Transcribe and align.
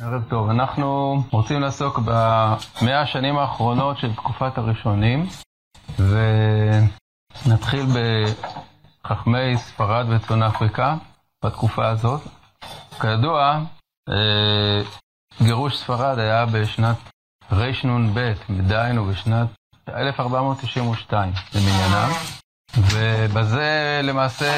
ערב 0.00 0.24
טוב. 0.28 0.50
אנחנו 0.50 1.16
רוצים 1.30 1.60
לעסוק 1.60 1.98
במאה 1.98 3.00
השנים 3.02 3.38
האחרונות 3.38 3.98
של 3.98 4.14
תקופת 4.14 4.58
הראשונים, 4.58 5.26
ונתחיל 7.46 7.86
בחכמי 9.04 9.56
ספרד 9.56 10.06
וצפון 10.08 10.42
אפריקה 10.42 10.96
בתקופה 11.44 11.88
הזאת. 11.88 12.20
כידוע, 13.00 13.60
אה, 14.08 14.82
גירוש 15.42 15.76
ספרד 15.76 16.18
היה 16.18 16.46
בשנת 16.46 16.96
רנ"ב, 17.52 18.32
דהיינו 18.68 19.04
בשנת 19.04 19.48
1492 19.88 21.32
למניינם, 21.54 22.10
ובזה 22.76 24.00
למעשה 24.02 24.50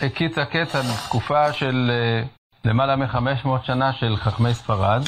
הקיץ 0.00 0.38
הקץ 0.38 0.74
על 0.74 0.82
תקופה 1.08 1.52
של 1.52 1.90
אה, 1.90 2.22
למעלה 2.66 2.96
מ-500 2.96 3.48
שנה 3.62 3.92
של 3.92 4.16
חכמי 4.16 4.54
ספרד, 4.54 5.02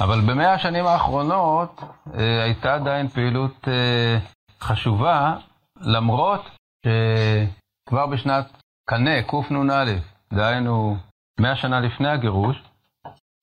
אבל 0.00 0.20
במאה 0.20 0.54
השנים 0.54 0.86
האחרונות 0.86 1.80
אה, 2.14 2.42
הייתה 2.42 2.74
עדיין 2.74 3.08
פעילות 3.08 3.68
אה, 3.68 4.18
חשובה, 4.60 5.36
למרות 5.80 6.50
שכבר 6.86 8.06
בשנת 8.06 8.62
קנה, 8.90 9.22
קנ"א, 9.22 9.84
דהיינו 10.32 10.96
100 11.40 11.56
שנה 11.56 11.80
לפני 11.80 12.08
הגירוש, 12.08 12.62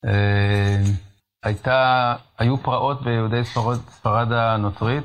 אה, 0.06 0.84
הייתה, 1.46 2.16
היו 2.38 2.58
פרעות 2.58 3.02
ביהודי 3.02 3.44
ספרד, 3.44 3.78
ספרד 3.90 4.32
הנוצרית 4.32 5.04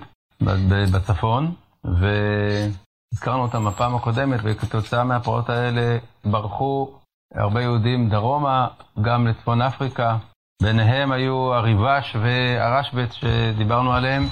בצפון, 0.93 1.55
והזכרנו 1.85 3.43
אותם 3.43 3.65
בפעם 3.65 3.97
הקודמת, 3.97 4.41
וכתוצאה 4.43 5.05
מהפרעות 5.05 5.49
האלה 5.49 5.99
ברחו 6.25 6.99
הרבה 7.35 7.63
יהודים 7.63 8.09
דרומה, 8.09 8.69
גם 9.03 9.27
לצפון 9.27 9.63
אפריקה. 9.63 10.17
ביניהם 10.63 11.13
היו 11.13 11.55
הריבש 11.55 12.17
והרשב"ץ 12.17 13.13
שדיברנו 13.13 13.93
עליהם. 13.93 14.29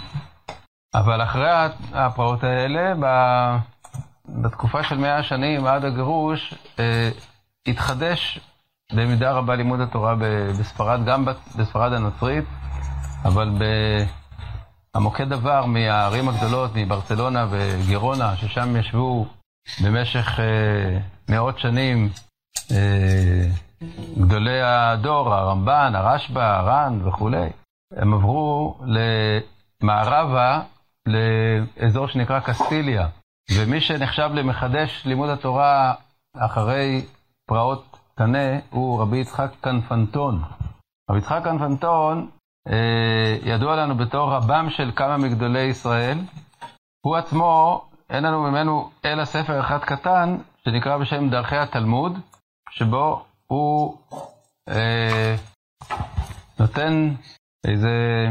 אבל 0.95 1.23
אחרי 1.23 1.51
הפרעות 1.93 2.45
האלה, 2.45 2.95
בתקופה 4.29 4.83
של 4.83 4.99
מאה 4.99 5.19
השנים 5.19 5.67
עד 5.67 5.85
הגירוש, 5.85 6.55
אה, 6.79 7.11
התחדש 7.69 8.41
במידה 8.93 9.33
רבה 9.33 9.55
לימוד 9.57 9.81
התורה 9.81 10.15
בספרד, 10.59 11.05
גם 11.05 11.25
בספרד 11.57 11.93
הנוצרית, 11.93 12.45
אבל 13.25 13.51
המוקד 14.95 15.33
עבר 15.33 15.67
מהערים 15.67 16.29
הגדולות, 16.29 16.71
מברצלונה 16.75 17.47
וגירונה, 17.51 18.37
ששם 18.37 18.77
ישבו 18.77 19.27
במשך 19.85 20.41
אה, 20.41 20.99
מאות 21.29 21.59
שנים 21.59 22.09
גדולי 24.19 24.63
הדור, 24.63 25.35
הרמב"ן, 25.35 25.93
הרשב"א, 25.95 26.41
הר"ן 26.41 27.09
וכולי, 27.09 27.49
הם 27.97 28.15
עברו 28.15 28.79
למערבה, 29.83 30.61
לאזור 31.07 32.09
שנקרא 32.09 32.41
קסטיליה. 32.41 33.09
ומי 33.51 33.81
שנחשב 33.81 34.31
למחדש 34.35 35.03
לימוד 35.07 35.29
התורה 35.29 35.95
אחרי 36.39 37.07
פרעות 37.49 37.97
קנה 38.15 38.59
הוא 38.71 39.03
רבי 39.03 39.19
יצחק 39.19 39.51
קנפנטון. 39.61 40.43
רבי 41.11 41.19
יצחק 41.19 41.41
קנפנטון 41.45 42.31
אה, 42.69 43.37
ידוע 43.45 43.77
לנו 43.77 43.95
בתור 43.97 44.31
רבם 44.33 44.71
של 44.71 44.91
כמה 44.97 45.17
מגדולי 45.17 45.63
ישראל. 45.63 46.19
הוא 47.07 47.17
עצמו, 47.17 47.85
אין 48.11 48.25
לנו 48.25 48.43
ממנו 48.43 48.91
אלא 49.05 49.25
ספר 49.25 49.61
אחד 49.61 49.79
קטן, 49.79 50.37
שנקרא 50.65 50.97
בשם 50.97 51.29
דרכי 51.31 51.57
התלמוד, 51.57 52.19
שבו 52.73 53.25
הוא 53.47 53.99
אה, 54.69 55.37
נותן 56.61 57.15
איזה 57.67 58.27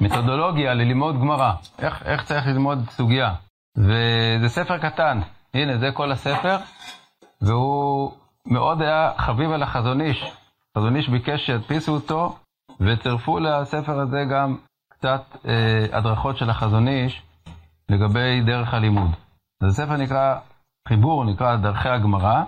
מתודולוגיה 0.00 0.74
ללמוד 0.74 1.14
גמרא, 1.14 1.52
איך, 1.78 2.02
איך 2.02 2.24
צריך 2.24 2.46
ללמוד 2.46 2.78
סוגיה. 2.90 3.34
וזה 3.76 4.48
ספר 4.48 4.78
קטן, 4.78 5.20
הנה 5.54 5.78
זה 5.78 5.90
כל 5.94 6.12
הספר, 6.12 6.56
והוא 7.42 8.12
מאוד 8.46 8.82
היה 8.82 9.12
חביב 9.18 9.50
על 9.50 9.62
החזון 9.62 10.00
איש. 10.00 10.24
החזון 10.76 10.96
איש 10.96 11.08
ביקש 11.08 11.46
שידפיסו 11.46 11.94
אותו, 11.94 12.36
וצירפו 12.80 13.38
לספר 13.38 14.00
הזה 14.00 14.24
גם 14.30 14.56
קצת 14.92 15.22
אה, 15.46 15.98
הדרכות 15.98 16.36
של 16.36 16.50
החזון 16.50 16.88
איש 16.88 17.22
לגבי 17.88 18.40
דרך 18.46 18.74
הלימוד. 18.74 19.10
אז 19.62 19.68
הספר 19.72 19.96
נקרא, 19.96 20.34
חיבור 20.88 21.24
נקרא 21.24 21.56
דרכי 21.56 21.88
הגמרא, 21.88 22.42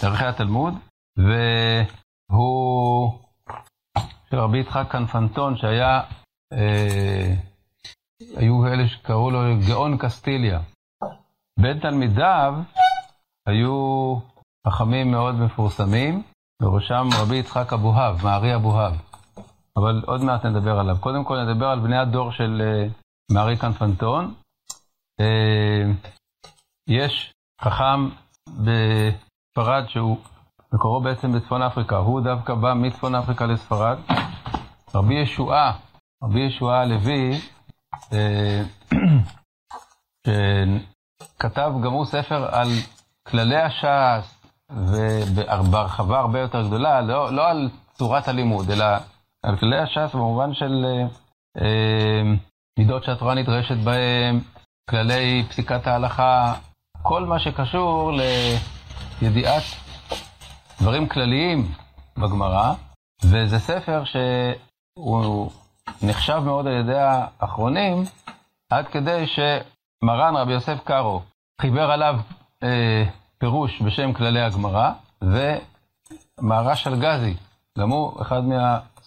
דרכי 0.00 0.24
התלמוד, 0.24 0.74
והוא 1.16 3.12
של 4.30 4.38
רבי 4.38 4.58
יצחק 4.58 4.86
קנפנטון, 4.90 5.56
שהיה, 5.56 6.00
אה, 6.52 7.34
היו 8.36 8.66
אלה 8.66 8.88
שקראו 8.88 9.30
לו 9.30 9.40
גאון 9.68 9.98
קסטיליה. 9.98 10.60
בין 11.60 11.80
תלמידיו 11.80 12.54
היו 13.46 14.16
חכמים 14.66 15.10
מאוד 15.10 15.34
מפורסמים, 15.34 16.22
בראשם 16.62 17.08
רבי 17.22 17.36
יצחק 17.36 17.72
אבוהב, 17.72 18.24
מערי 18.24 18.54
אבוהב. 18.54 18.94
אבל 19.76 20.02
עוד 20.06 20.20
מעט 20.20 20.44
נדבר 20.44 20.78
עליו. 20.78 20.96
קודם 21.00 21.24
כל 21.24 21.44
נדבר 21.44 21.66
על 21.66 21.80
בני 21.80 21.98
הדור 21.98 22.32
של 22.32 22.62
uh, 22.62 23.32
מערי 23.32 23.56
קנפנטון. 23.56 24.34
Uh, 25.20 26.08
יש 26.88 27.32
חכם 27.60 28.08
ספרד, 29.58 29.84
שהוא 29.88 30.18
מקורו 30.72 31.00
בעצם 31.00 31.32
בצפון 31.32 31.62
אפריקה, 31.62 31.96
הוא 31.96 32.20
דווקא 32.20 32.54
בא 32.54 32.74
מצפון 32.74 33.14
אפריקה 33.14 33.46
לספרד. 33.46 33.98
רבי 34.94 35.14
ישועה, 35.14 35.72
רבי 36.22 36.40
ישועה 36.40 36.80
הלוי, 36.80 37.30
אה, 38.12 38.62
שכתב 40.26 41.72
גם 41.84 41.92
הוא 41.92 42.04
ספר 42.04 42.54
על 42.54 42.68
כללי 43.28 43.56
הש"ס, 43.56 44.44
ובהרחבה 44.70 46.18
הרבה 46.18 46.40
יותר 46.40 46.66
גדולה, 46.66 47.00
לא, 47.00 47.32
לא 47.32 47.48
על 47.48 47.70
צורת 47.92 48.28
הלימוד, 48.28 48.70
אלא 48.70 48.84
על 49.44 49.56
כללי 49.56 49.78
הש"ס 49.78 50.14
במובן 50.14 50.54
של 50.54 50.84
אה, 50.84 51.06
אה, 51.62 52.22
מידות 52.78 53.04
שהתורה 53.04 53.34
נדרשת 53.34 53.76
בהם, 53.84 54.40
כללי 54.90 55.44
פסיקת 55.48 55.86
ההלכה, 55.86 56.54
כל 57.02 57.24
מה 57.24 57.38
שקשור 57.38 58.12
ל... 58.12 58.20
ידיעת 59.22 59.62
דברים 60.80 61.08
כלליים 61.08 61.72
בגמרא, 62.16 62.74
וזה 63.24 63.58
ספר 63.58 64.02
שהוא 64.04 65.50
נחשב 66.02 66.38
מאוד 66.44 66.66
על 66.66 66.72
ידי 66.72 66.98
האחרונים, 66.98 68.04
עד 68.70 68.88
כדי 68.88 69.24
שמרן 69.26 70.36
רבי 70.36 70.52
יוסף 70.52 70.78
קארו 70.84 71.22
חיבר 71.60 71.90
עליו 71.90 72.16
אה, 72.62 73.04
פירוש 73.38 73.82
בשם 73.82 74.12
כללי 74.12 74.40
הגמרא, 74.40 74.90
ומהרש 75.22 76.86
אלגזי, 76.86 77.34
גם 77.78 77.90
הוא, 77.90 78.22
אחד 78.22 78.42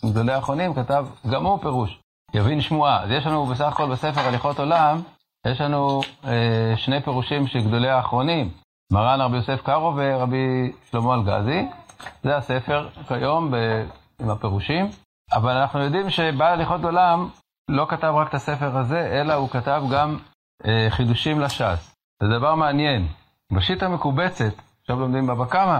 מגדולי 0.03 0.33
האחרונים, 0.33 0.73
כתב 0.73 1.05
גם 1.31 1.45
הוא 1.45 1.61
פירוש, 1.61 1.99
יבין 2.33 2.61
שמועה. 2.61 3.03
אז 3.03 3.11
יש 3.11 3.25
לנו 3.25 3.45
בסך 3.45 3.65
הכל 3.65 3.91
בספר 3.91 4.21
הליכות 4.21 4.59
עולם, 4.59 5.01
יש 5.47 5.61
לנו 5.61 6.01
אה, 6.25 6.73
שני 6.77 7.01
פירושים 7.01 7.47
של 7.47 7.59
גדולי 7.59 7.89
האחרונים, 7.89 8.49
מרן 8.93 9.21
רבי 9.21 9.35
יוסף 9.35 9.61
קארו 9.61 9.93
ורבי 9.95 10.71
שלמה 10.91 11.13
אלגזי. 11.13 11.67
זה 12.23 12.37
הספר 12.37 12.89
כיום 13.07 13.51
ב... 13.51 13.55
עם 14.21 14.29
הפירושים. 14.29 14.85
אבל 15.31 15.51
אנחנו 15.51 15.79
יודעים 15.79 16.09
שבעל 16.09 16.53
הליכות 16.53 16.83
עולם 16.83 17.29
לא 17.69 17.85
כתב 17.89 18.13
רק 18.15 18.29
את 18.29 18.33
הספר 18.33 18.77
הזה, 18.77 19.19
אלא 19.21 19.33
הוא 19.33 19.49
כתב 19.49 19.83
גם 19.91 20.17
אה, 20.65 20.87
חידושים 20.89 21.39
לש"ס. 21.39 21.95
זה 22.23 22.27
דבר 22.37 22.55
מעניין. 22.55 23.07
בשיטה 23.51 23.85
המקובצת, 23.85 24.53
עכשיו 24.81 24.99
לומדים 24.99 25.27
בבא 25.27 25.45
קמא, 25.45 25.79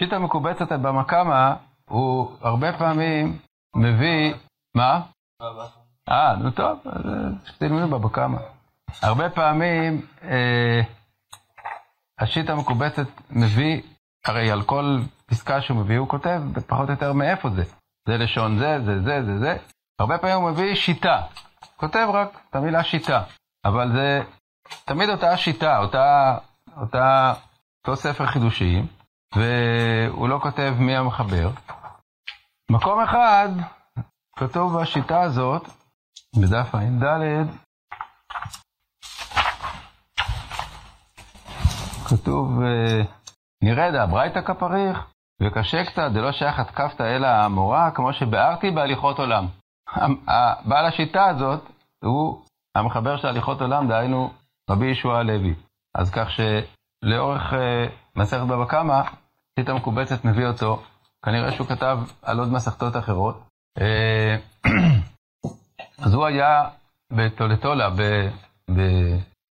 שיטה 0.00 0.18
מקובצת 0.18 0.72
בבא 0.72 1.02
קמא, 1.02 1.52
הוא 1.90 2.36
הרבה 2.40 2.72
פעמים 2.78 3.38
מביא, 3.76 4.34
מה? 4.74 5.00
אה, 6.08 6.36
נו 6.36 6.50
טוב, 6.50 6.78
אז 6.84 7.06
אה, 7.06 7.56
תלמדו 7.58 7.98
בבא 7.98 8.08
קמא. 8.08 8.38
הרבה 9.02 9.30
פעמים 9.30 10.06
אה, 10.22 10.80
השיט 12.20 12.50
המקובצת 12.50 13.06
מביא, 13.30 13.82
הרי 14.26 14.50
על 14.50 14.62
כל 14.62 14.98
פסקה 15.26 15.62
שהוא 15.62 15.76
מביא 15.76 15.98
הוא 15.98 16.08
כותב 16.08 16.42
פחות 16.66 16.88
או 16.88 16.92
יותר 16.92 17.12
מאיפה 17.12 17.50
זה. 17.50 17.64
זה 18.08 18.16
לשון 18.16 18.58
זה, 18.58 18.78
זה 18.84 19.02
זה, 19.02 19.24
זה 19.24 19.38
זה. 19.38 19.56
הרבה 19.98 20.18
פעמים 20.18 20.36
הוא 20.36 20.50
מביא 20.50 20.74
שיטה. 20.74 21.22
כותב 21.76 22.06
רק 22.12 22.40
את 22.50 22.56
המילה 22.56 22.84
שיטה. 22.84 23.22
אבל 23.64 23.92
זה 23.92 24.22
תמיד 24.84 25.08
אותה 25.08 25.36
שיטה, 25.36 25.78
אותה, 25.78 26.36
אותה, 26.76 27.34
אותו 27.78 27.96
ספר 27.96 28.26
חידושים, 28.26 28.86
והוא 29.36 30.28
לא 30.28 30.38
כותב 30.42 30.74
מי 30.78 30.96
המחבר. 30.96 31.50
מקום 32.70 33.00
אחד 33.00 33.48
כתוב 34.36 34.80
בשיטה 34.80 35.22
הזאת, 35.22 35.68
בדף 36.36 36.74
ע"ד, 36.74 37.46
כתוב, 42.10 42.62
אה, 42.62 43.02
נרד 43.62 43.94
הברייתא 43.94 44.40
כפריך, 44.40 44.98
וקשה 45.42 45.84
קצת, 45.84 46.10
דלא 46.14 46.32
שייך 46.32 46.58
התקפת 46.58 47.00
אלא 47.00 47.26
המורה, 47.26 47.90
כמו 47.90 48.12
שביארתי 48.12 48.70
בהליכות 48.70 49.18
עולם. 49.18 49.46
בעל 50.64 50.86
השיטה 50.86 51.26
הזאת 51.26 51.60
הוא 52.04 52.42
המחבר 52.74 53.16
של 53.16 53.28
הליכות 53.28 53.60
עולם, 53.60 53.88
דהיינו 53.88 54.30
רבי 54.70 54.86
ישוע 54.86 55.18
הלוי. 55.18 55.54
אז 55.94 56.10
כך 56.10 56.28
שלאורך 56.30 57.54
אה, 57.54 57.86
מסכת 58.16 58.46
בבא 58.46 58.64
קמא, 58.64 59.02
שיטה 59.58 59.74
מקובצת 59.74 60.24
מביא 60.24 60.46
אותו, 60.46 60.82
כנראה 61.24 61.52
שהוא 61.52 61.66
כתב 61.66 61.98
על 62.22 62.38
עוד 62.38 62.48
מסכתות 62.48 62.96
אחרות. 62.96 63.42
אה, 63.80 64.36
אז 66.04 66.14
הוא 66.14 66.26
היה 66.26 66.68
בטולטולה, 67.12 67.88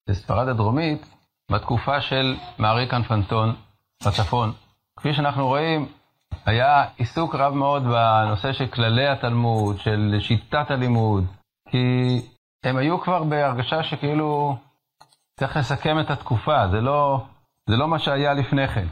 בספרד 0.09 0.47
הדרומית, 0.47 1.16
בתקופה 1.51 2.01
של 2.01 2.35
מארי 2.59 2.87
קנפנטון 2.87 3.55
בצפון. 4.05 4.53
כפי 4.99 5.13
שאנחנו 5.13 5.47
רואים, 5.47 5.87
היה 6.45 6.85
עיסוק 6.97 7.35
רב 7.35 7.53
מאוד 7.53 7.83
בנושא 7.83 8.53
של 8.53 8.67
כללי 8.67 9.07
התלמוד, 9.07 9.79
של 9.79 10.15
שיטת 10.19 10.71
הלימוד, 10.71 11.25
כי 11.69 12.21
הם 12.63 12.77
היו 12.77 13.01
כבר 13.01 13.23
בהרגשה 13.23 13.83
שכאילו 13.83 14.57
צריך 15.39 15.57
לסכם 15.57 15.99
את 15.99 16.09
התקופה, 16.09 16.67
זה 16.67 16.81
לא, 16.81 17.25
זה 17.69 17.75
לא 17.75 17.87
מה 17.87 17.99
שהיה 17.99 18.33
לפני 18.33 18.67
כן. 18.67 18.87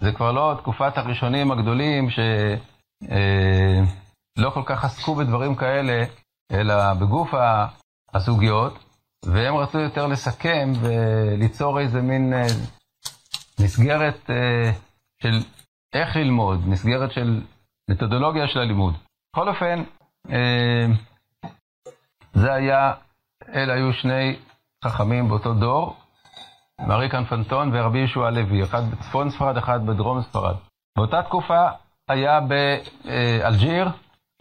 זה 0.00 0.12
כבר 0.12 0.32
לא 0.32 0.54
תקופת 0.58 0.98
הראשונים 0.98 1.50
הגדולים 1.52 2.10
שלא 2.10 3.14
אה, 4.46 4.50
כל 4.54 4.62
כך 4.66 4.84
עסקו 4.84 5.14
בדברים 5.14 5.54
כאלה, 5.54 6.04
אלא 6.52 6.94
בגוף 6.94 7.34
הסוגיות, 8.14 8.91
והם 9.26 9.56
רצו 9.56 9.78
יותר 9.78 10.06
לסכם 10.06 10.72
וליצור 10.80 11.80
איזה 11.80 12.02
מין 12.02 12.32
אה, 12.32 12.46
מסגרת 13.60 14.30
אה, 14.30 14.72
של 15.22 15.42
איך 15.92 16.16
ללמוד, 16.16 16.68
מסגרת 16.68 17.12
של 17.12 17.40
מתודולוגיה 17.90 18.48
של 18.48 18.58
הלימוד. 18.58 18.94
בכל 19.32 19.48
אופן, 19.48 19.82
אה, 20.30 20.86
זה 22.32 22.52
היה, 22.52 22.92
אלה 23.54 23.72
היו 23.72 23.92
שני 23.92 24.36
חכמים 24.84 25.28
באותו 25.28 25.54
דור, 25.54 25.96
מארי 26.80 27.08
קנפנטון 27.08 27.70
ורבי 27.72 27.98
ישוע 27.98 28.26
הלוי, 28.26 28.64
אחד 28.64 28.90
בצפון 28.90 29.30
ספרד, 29.30 29.56
אחד 29.56 29.86
בדרום 29.86 30.22
ספרד. 30.22 30.56
באותה 30.98 31.22
תקופה 31.22 31.66
היה 32.08 32.40
באלג'יר 32.40 33.88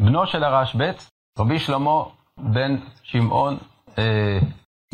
בנו 0.01 0.27
של 0.27 0.43
הרשב"ץ, 0.43 1.09
רבי 1.39 1.59
שלמה 1.59 2.03
בן 2.37 2.75
שמעון 3.03 3.57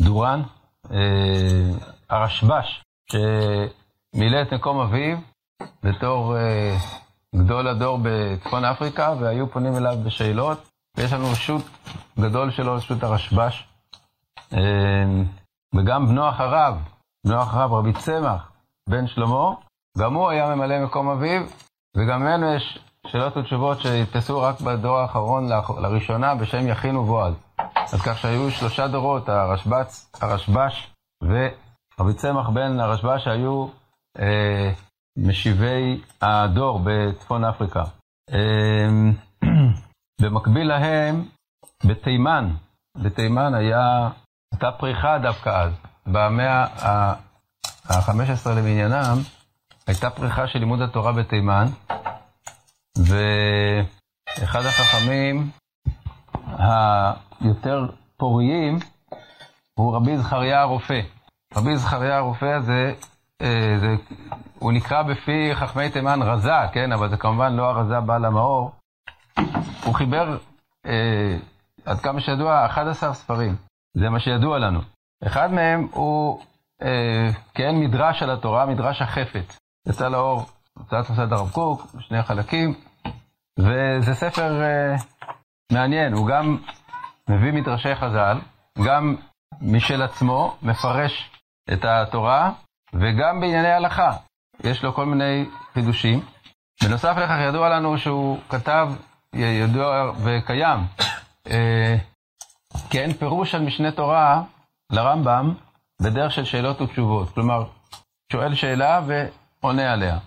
דורן, 0.00 0.42
אה, 0.90 1.70
הרשב"ש, 2.10 2.82
שמילא 3.12 4.42
את 4.42 4.52
מקום 4.52 4.80
אביו 4.80 5.16
בתור 5.82 6.36
אה, 6.36 6.76
גדול 7.36 7.68
הדור 7.68 7.98
בצפון 8.02 8.64
אפריקה, 8.64 9.14
והיו 9.20 9.50
פונים 9.50 9.76
אליו 9.76 9.96
בשאלות, 10.04 10.70
ויש 10.96 11.12
לנו 11.12 11.34
שו"ת 11.34 11.62
גדול 12.20 12.50
שלו, 12.50 12.80
שו"ת 12.80 13.02
הרשב"ש, 13.02 13.64
אה, 14.52 15.04
וגם 15.74 16.06
בנו 16.06 16.28
אחריו, 16.28 16.76
בנו 17.26 17.42
אחריו, 17.42 17.74
רבי 17.74 17.92
צמח, 17.92 18.52
בן 18.88 19.06
שלמה, 19.06 19.50
גם 19.98 20.14
הוא 20.14 20.28
היה 20.28 20.54
ממלא 20.54 20.84
מקום 20.84 21.08
אביו, 21.08 21.42
וגם 21.96 22.20
ממנו 22.20 22.54
יש 22.54 22.78
שאלות 23.06 23.36
ותשובות 23.36 23.80
שהתפסו 23.80 24.40
רק 24.40 24.60
בדור 24.60 24.98
האחרון 24.98 25.48
לראשונה 25.82 26.34
בשם 26.34 26.68
יכין 26.68 26.96
ובועז. 26.96 27.47
אז 27.92 28.00
כך 28.02 28.18
שהיו 28.18 28.50
שלושה 28.50 28.88
דורות, 28.88 29.28
הרשב"ץ, 29.28 30.10
הרשב"ש 30.20 30.90
ורבי 31.22 32.14
צמח 32.14 32.48
בן 32.48 32.80
הרשב"ש 32.80 33.24
שהיו 33.24 33.66
אה, 34.18 34.72
משיבי 35.18 36.00
הדור 36.22 36.80
בצפון 36.84 37.44
אפריקה. 37.44 37.84
אה, 38.30 38.88
במקביל 40.20 40.68
להם, 40.68 41.24
בתימן, 41.84 42.54
בתימן 42.96 43.54
היה, 43.54 44.08
הייתה 44.52 44.72
פריחה 44.72 45.18
דווקא 45.18 45.48
אז. 45.48 45.72
במאה 46.06 46.64
ה-15 46.64 48.50
למניינם, 48.50 49.18
הייתה 49.86 50.10
פריחה 50.10 50.46
של 50.46 50.58
לימוד 50.58 50.80
התורה 50.82 51.12
בתימן, 51.12 51.66
ואחד 52.98 54.60
החכמים 54.64 55.50
היותר 57.40 57.86
פוריים 58.16 58.78
הוא 59.74 59.96
רבי 59.96 60.18
זכריה 60.18 60.60
הרופא. 60.60 61.00
רבי 61.56 61.76
זכריה 61.76 62.16
הרופא 62.16 62.44
הזה, 62.44 62.94
אה, 63.42 63.76
זה, 63.80 63.94
הוא 64.58 64.72
נקרא 64.72 65.02
בפי 65.02 65.54
חכמי 65.54 65.90
תימן 65.90 66.22
רזה, 66.22 66.68
כן? 66.72 66.92
אבל 66.92 67.08
זה 67.10 67.16
כמובן 67.16 67.52
לא 67.52 67.68
הרזה 67.70 68.00
בעל 68.00 68.24
המאור. 68.24 68.70
הוא 69.84 69.94
חיבר, 69.94 70.38
אה, 70.86 71.36
עד 71.86 72.00
כמה 72.00 72.20
שידוע, 72.20 72.66
11 72.66 73.14
ספרים. 73.14 73.56
זה 73.94 74.08
מה 74.08 74.20
שידוע 74.20 74.58
לנו. 74.58 74.80
אחד 75.26 75.52
מהם 75.52 75.88
הוא 75.92 76.40
אה, 76.82 77.30
כן 77.54 77.80
מדרש 77.80 78.22
על 78.22 78.30
התורה, 78.30 78.66
מדרש 78.66 79.02
החפץ. 79.02 79.58
יצא 79.88 80.08
לאור, 80.08 80.42
הוצאת 80.78 81.10
מוסד 81.10 81.32
הרב 81.32 81.50
קוק, 81.50 81.86
שני 82.00 82.22
חלקים, 82.22 82.74
וזה 83.58 84.14
ספר 84.14 84.62
אה, 84.62 84.96
מעניין, 85.72 86.12
הוא 86.12 86.26
גם 86.26 86.56
מביא 87.28 87.52
מדרשי 87.52 87.94
חז"ל, 87.94 88.38
גם 88.84 89.16
משל 89.60 90.02
עצמו 90.02 90.56
מפרש 90.62 91.30
את 91.72 91.84
התורה, 91.84 92.52
וגם 92.92 93.40
בענייני 93.40 93.72
הלכה. 93.72 94.12
יש 94.64 94.84
לו 94.84 94.94
כל 94.94 95.06
מיני 95.06 95.46
חידושים. 95.74 96.20
בנוסף 96.84 97.14
לכך 97.16 97.36
ידוע 97.48 97.68
לנו 97.68 97.98
שהוא 97.98 98.38
כתב, 98.48 98.88
ידוע 99.34 100.12
וקיים, 100.24 100.80
אה, 101.50 101.96
כן, 102.90 103.12
פירוש 103.12 103.54
על 103.54 103.62
משנה 103.62 103.90
תורה 103.92 104.42
לרמב"ם 104.92 105.54
בדרך 106.02 106.32
של 106.32 106.44
שאלות 106.44 106.80
ותשובות. 106.80 107.30
כלומר, 107.30 107.64
שואל 108.32 108.54
שאלה 108.54 109.00
ועונה 109.06 109.92
עליה. 109.92 110.18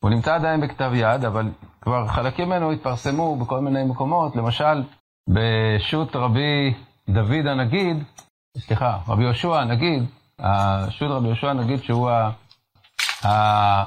הוא 0.00 0.10
נמצא 0.10 0.34
עדיין 0.34 0.60
בכתב 0.60 0.90
יד, 0.94 1.24
אבל 1.24 1.50
כבר 1.80 2.08
חלקים 2.08 2.46
ממנו 2.46 2.72
התפרסמו 2.72 3.36
בכל 3.36 3.60
מיני 3.60 3.84
מקומות, 3.84 4.36
למשל, 4.36 4.82
בשו"ת 5.28 6.16
רבי 6.16 6.74
דוד 7.08 7.46
הנגיד, 7.46 7.96
סליחה, 8.58 8.98
רבי 9.08 9.22
יהושע 9.24 9.60
הנגיד, 9.60 10.02
השו"ת 10.38 11.10
רבי 11.10 11.26
יהושע 11.26 11.50
הנגיד, 11.50 11.82
שהוא 11.82 12.10
ה, 12.10 12.30
ה, 13.26 13.84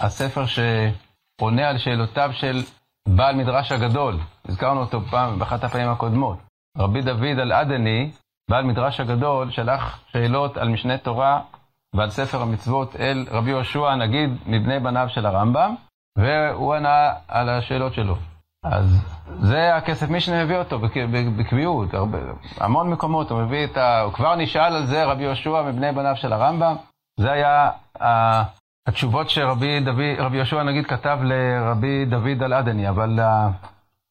הספר 0.00 0.44
שעונה 0.46 1.68
על 1.68 1.78
שאלותיו 1.78 2.30
של 2.32 2.62
בעל 3.08 3.36
מדרש 3.36 3.72
הגדול, 3.72 4.18
הזכרנו 4.44 4.80
אותו 4.80 5.00
פעם, 5.10 5.38
באחת 5.38 5.64
הפעמים 5.64 5.88
הקודמות. 5.88 6.38
רבי 6.78 7.02
דוד 7.02 7.38
אל-עדני, 7.38 8.10
בעל 8.50 8.64
מדרש 8.64 9.00
הגדול, 9.00 9.50
שלח 9.50 10.00
שאלות 10.12 10.56
על 10.56 10.68
משנה 10.68 10.98
תורה 10.98 11.40
ועל 11.96 12.10
ספר 12.10 12.42
המצוות 12.42 12.96
אל 12.96 13.26
רבי 13.30 13.50
יהושע 13.50 13.90
הנגיד 13.90 14.30
מבני 14.46 14.80
בניו 14.80 15.08
של 15.08 15.26
הרמב"ם, 15.26 15.74
והוא 16.18 16.74
ענה 16.74 17.12
על 17.28 17.48
השאלות 17.48 17.94
שלו. 17.94 18.16
אז 18.64 18.98
זה 19.40 19.76
הכסף 19.76 20.10
משנה 20.10 20.44
מביא 20.44 20.56
אותו 20.56 20.78
בקביעות, 21.36 21.94
הרבה, 21.94 22.18
המון 22.60 22.90
מקומות, 22.90 23.30
הוא 23.30 23.42
מביא 23.42 23.64
את 23.64 23.76
ה... 23.76 24.00
הוא 24.00 24.12
כבר 24.12 24.36
נשאל 24.36 24.76
על 24.76 24.86
זה 24.86 25.04
רבי 25.04 25.22
יהושע 25.22 25.62
מבני 25.62 25.92
בניו 25.92 26.16
של 26.16 26.32
הרמב"ם, 26.32 26.76
זה 27.20 27.32
היה 27.32 27.70
ה... 28.02 28.42
התשובות 28.86 29.30
שרבי 29.30 29.80
דוד, 29.80 30.18
רבי 30.18 30.36
יהושע 30.36 30.62
נגיד 30.62 30.86
כתב 30.86 31.18
לרבי 31.22 32.04
דוד 32.04 32.42
אל-עדני, 32.42 32.88
אבל 32.88 33.18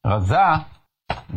הרזה, 0.04 0.40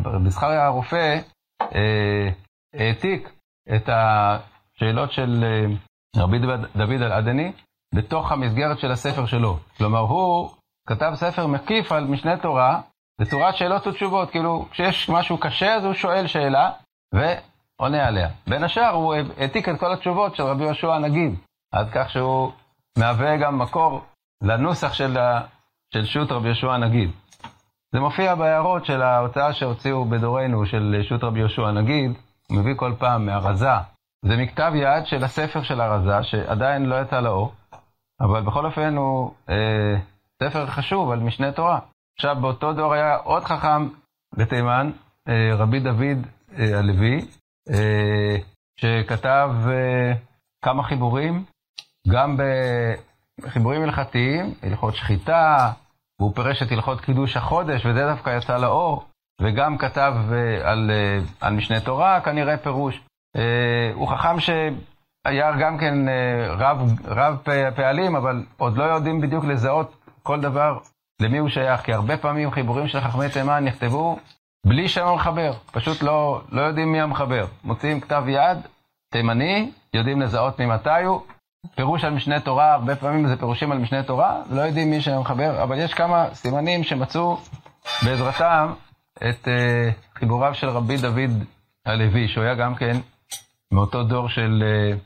רבי 0.04 0.30
זכריה 0.30 0.66
הרופא, 0.66 1.18
אה, 1.62 2.28
העתיק 2.74 3.32
את 3.76 3.88
השאלות 3.88 5.12
של 5.12 5.44
אה, 5.44 6.22
רבי 6.22 6.38
דוד 6.76 7.02
אל-עדני 7.02 7.52
בתוך 7.94 8.32
המסגרת 8.32 8.78
של 8.78 8.90
הספר 8.90 9.26
שלו. 9.26 9.58
כלומר, 9.76 9.98
הוא 9.98 10.50
כתב 10.88 11.12
ספר 11.14 11.46
מקיף 11.46 11.92
על 11.92 12.04
משנה 12.04 12.36
תורה 12.36 12.80
בצורת 13.20 13.56
שאלות 13.56 13.86
ותשובות. 13.86 14.30
כאילו, 14.30 14.66
כשיש 14.70 15.08
משהו 15.08 15.38
קשה, 15.38 15.74
אז 15.74 15.84
הוא 15.84 15.94
שואל 15.94 16.26
שאלה 16.26 16.70
ועונה 17.14 18.06
עליה. 18.06 18.28
בין 18.46 18.64
השאר, 18.64 18.90
הוא 18.90 19.14
העתיק 19.38 19.68
את 19.68 19.80
כל 19.80 19.92
התשובות 19.92 20.36
של 20.36 20.42
רבי 20.42 20.64
יהושע 20.64 20.94
הנגיד, 20.94 21.34
עד 21.72 21.88
כך 21.92 22.10
שהוא 22.10 22.52
מהווה 22.98 23.36
גם 23.36 23.58
מקור 23.58 24.04
לנוסח 24.42 24.92
של, 24.92 25.18
ה... 25.18 25.40
של 25.94 26.04
שו"ת 26.04 26.32
רבי 26.32 26.48
יהושע 26.48 26.72
הנגיד. 26.72 27.10
זה 27.92 28.00
מופיע 28.00 28.34
בהערות 28.34 28.84
של 28.84 29.02
ההוצאה 29.02 29.52
שהוציאו 29.52 30.04
בדורנו 30.04 30.66
של 30.66 31.00
שו"ת 31.02 31.24
רבי 31.24 31.38
יהושע 31.38 31.62
הנגיד, 31.62 32.12
הוא 32.48 32.58
מביא 32.58 32.74
כל 32.76 32.92
פעם 32.98 33.26
מהרזה. 33.26 33.68
זה 34.24 34.36
מכתב 34.36 34.72
יד 34.74 35.06
של 35.06 35.24
הספר 35.24 35.62
של 35.62 35.80
הרזה, 35.80 36.22
שעדיין 36.22 36.86
לא 36.86 37.00
יצא 37.00 37.20
לאור, 37.20 37.52
אבל 38.20 38.42
בכל 38.42 38.66
אופן 38.66 38.96
הוא 38.96 39.34
אה, 39.48 39.96
ספר 40.42 40.66
חשוב 40.66 41.10
על 41.10 41.18
משנה 41.18 41.52
תורה. 41.52 41.78
עכשיו, 42.20 42.36
באותו 42.40 42.72
דור 42.72 42.94
היה 42.94 43.16
עוד 43.16 43.44
חכם 43.44 43.88
בתימן, 44.36 44.90
אה, 45.28 45.54
רבי 45.54 45.80
דוד 45.80 46.26
אה, 46.58 46.78
הלוי, 46.78 47.20
אה, 47.70 48.36
שכתב 48.80 49.50
כמה 50.64 50.82
חיבורים, 50.82 51.44
גם 52.08 52.36
בחיבורים 53.40 53.82
הלכתיים, 53.82 54.54
הלכות 54.62 54.94
שחיטה, 54.94 55.72
והוא 56.20 56.34
פירש 56.34 56.62
את 56.62 56.72
הלכות 56.72 57.00
קידוש 57.00 57.36
החודש, 57.36 57.86
וזה 57.86 58.00
דווקא 58.06 58.36
יצא 58.38 58.56
לאור, 58.56 59.04
וגם 59.40 59.78
כתב 59.78 60.14
על, 60.64 60.90
על 61.40 61.54
משנה 61.54 61.80
תורה, 61.80 62.20
כנראה 62.20 62.56
פירוש. 62.56 63.00
הוא 63.94 64.08
חכם 64.08 64.40
שהיה 64.40 65.52
גם 65.60 65.78
כן 65.78 65.94
רב, 66.48 66.78
רב 67.04 67.36
פעלים, 67.76 68.16
אבל 68.16 68.44
עוד 68.56 68.76
לא 68.76 68.84
יודעים 68.84 69.20
בדיוק 69.20 69.44
לזהות 69.44 69.96
כל 70.22 70.40
דבר 70.40 70.78
למי 71.20 71.38
הוא 71.38 71.48
שייך, 71.48 71.80
כי 71.80 71.92
הרבה 71.92 72.16
פעמים 72.16 72.50
חיבורים 72.50 72.88
של 72.88 73.00
חכמי 73.00 73.28
תימן 73.28 73.64
נכתבו 73.64 74.18
בלי 74.66 74.88
שם 74.88 75.06
המחבר, 75.06 75.52
פשוט 75.72 76.02
לא, 76.02 76.40
לא 76.52 76.62
יודעים 76.62 76.92
מי 76.92 77.00
המחבר. 77.00 77.46
מוציאים 77.64 78.00
כתב 78.00 78.24
יד, 78.26 78.58
תימני, 79.10 79.70
יודעים 79.94 80.20
לזהות 80.20 80.60
ממתי 80.60 81.04
הוא, 81.04 81.22
פירוש 81.74 82.04
על 82.04 82.12
משנה 82.12 82.40
תורה, 82.40 82.72
הרבה 82.72 82.96
פעמים 82.96 83.28
זה 83.28 83.36
פירושים 83.36 83.72
על 83.72 83.78
משנה 83.78 84.02
תורה, 84.02 84.42
לא 84.50 84.60
יודעים 84.60 84.90
מי 84.90 85.00
שם 85.00 85.12
המחבר, 85.12 85.62
אבל 85.62 85.78
יש 85.78 85.94
כמה 85.94 86.34
סימנים 86.34 86.84
שמצאו 86.84 87.38
בעזרתם 88.04 88.72
את 89.16 89.48
uh, 89.48 90.18
חיבוריו 90.18 90.54
של 90.54 90.68
רבי 90.68 90.96
דוד 90.96 91.44
הלוי, 91.86 92.28
שהוא 92.28 92.44
היה 92.44 92.54
גם 92.54 92.74
כן 92.74 92.96
מאותו 93.72 94.02
דור 94.02 94.28
של, 94.28 94.62
uh, 94.62 94.98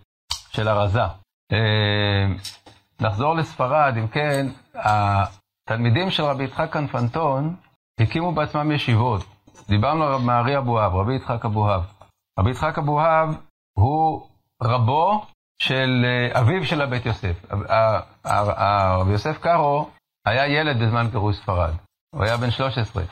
של 0.56 0.68
הרזה. 0.68 1.04
Uh, 1.52 1.56
נחזור 3.00 3.34
לספרד, 3.34 3.94
אם 3.98 4.08
כן, 4.08 4.46
התלמידים 5.72 6.10
של 6.10 6.22
רבי 6.22 6.44
יצחק 6.44 6.72
כנפנטון 6.72 7.56
הקימו 8.00 8.32
בעצמם 8.32 8.72
ישיבות. 8.72 9.24
דיברנו 9.68 10.04
על 10.04 10.20
מערי 10.20 10.58
אבוהב, 10.58 10.94
רבי 10.94 11.14
יצחק 11.14 11.44
אבוהב. 11.44 11.82
רבי 12.38 12.50
יצחק 12.50 12.78
אבוהב 12.78 13.28
הוא 13.78 14.28
רבו 14.62 15.26
של 15.62 16.04
אביו 16.32 16.64
של 16.64 16.80
הבית 16.82 17.06
יוסף. 17.06 17.44
רבי 19.00 19.12
יוסף 19.12 19.38
קארו 19.38 19.90
היה 20.26 20.46
ילד 20.46 20.82
בזמן 20.82 21.06
גירוש 21.10 21.36
ספרד, 21.36 21.74
הוא 22.14 22.24
היה 22.24 22.36
בן 22.36 22.50
13. 22.50 23.04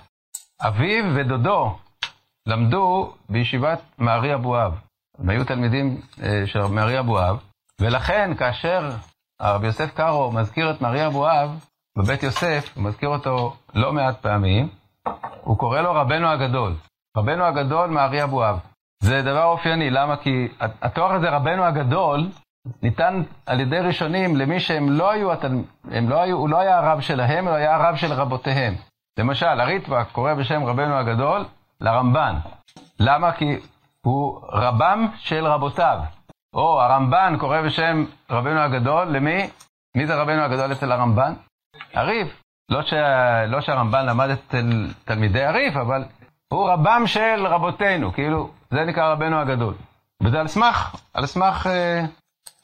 אביו 0.60 1.04
ודודו 1.16 1.78
למדו 2.46 3.12
בישיבת 3.28 3.82
מערי 3.98 4.34
אבוהב. 4.34 4.72
הם 5.18 5.30
היו 5.30 5.44
תלמידים 5.44 6.00
של 6.46 6.60
מערי 6.60 6.98
אבוהב, 6.98 7.36
ולכן 7.80 8.34
כאשר 8.38 8.90
הרבי 9.40 9.66
יוסף 9.66 9.94
קארו 9.94 10.32
מזכיר 10.32 10.70
את 10.70 10.80
מערי 10.80 11.06
אבוהב 11.06 11.50
בבית 11.98 12.22
יוסף, 12.22 12.72
הוא 12.74 12.84
מזכיר 12.84 13.08
אותו 13.08 13.56
לא 13.74 13.92
מעט 13.92 14.20
פעמים, 14.20 14.68
הוא 15.44 15.58
קורא 15.58 15.80
לו 15.80 15.94
רבנו 15.94 16.28
הגדול. 16.28 16.74
רבנו 17.16 17.44
הגדול 17.44 17.90
מערי 17.90 18.22
אבוהב. 18.22 18.56
זה 19.02 19.22
דבר 19.22 19.44
אופייני, 19.44 19.90
למה? 19.90 20.16
כי 20.16 20.48
התואר 20.60 21.12
הזה, 21.12 21.30
רבנו 21.30 21.64
הגדול, 21.64 22.28
ניתן 22.82 23.22
על 23.46 23.60
ידי 23.60 23.78
ראשונים 23.78 24.36
למי 24.36 24.60
שהם 24.60 24.90
לא 24.90 25.10
היו, 25.10 25.32
הם 25.90 26.08
לא 26.08 26.20
היו, 26.20 26.36
הוא 26.36 26.48
לא 26.48 26.58
היה 26.58 26.78
הרב 26.78 27.00
שלהם, 27.00 27.48
הוא 27.48 27.54
היה 27.54 27.74
הרב 27.76 27.96
של 27.96 28.12
רבותיהם. 28.12 28.74
למשל, 29.18 29.46
הריטב"א 29.60 30.04
קורא 30.04 30.34
בשם 30.34 30.64
רבנו 30.64 30.94
הגדול 30.94 31.44
לרמב"ן. 31.80 32.34
למה? 33.00 33.32
כי 33.32 33.56
הוא 34.06 34.40
רבם 34.52 35.06
של 35.16 35.46
רבותיו. 35.46 35.98
או 36.54 36.82
הרמב"ן 36.82 37.36
קורא 37.38 37.62
בשם 37.62 38.04
רבנו 38.30 38.60
הגדול, 38.60 39.08
למי? 39.08 39.50
מי 39.96 40.06
זה 40.06 40.14
רבנו 40.14 40.42
הגדול 40.42 40.72
אצל 40.72 40.92
הרמב"ן? 40.92 41.34
הריף. 41.94 42.42
לא, 42.70 42.82
ש... 42.82 42.92
לא 43.48 43.60
שהרמב"ן 43.60 44.06
למד 44.06 44.30
אצל 44.30 44.90
תלמידי 45.04 45.44
הריף, 45.44 45.76
אבל 45.76 46.04
הוא 46.48 46.70
רבם 46.70 47.02
של 47.06 47.46
רבותינו, 47.46 48.12
כאילו, 48.12 48.50
זה 48.70 48.84
נקרא 48.84 49.12
רבנו 49.12 49.40
הגדול. 49.40 49.74
וזה 50.22 50.40
על 50.40 50.48
סמך, 50.48 50.96
על 51.14 51.26
סמך 51.26 51.66
אה, 51.66 52.04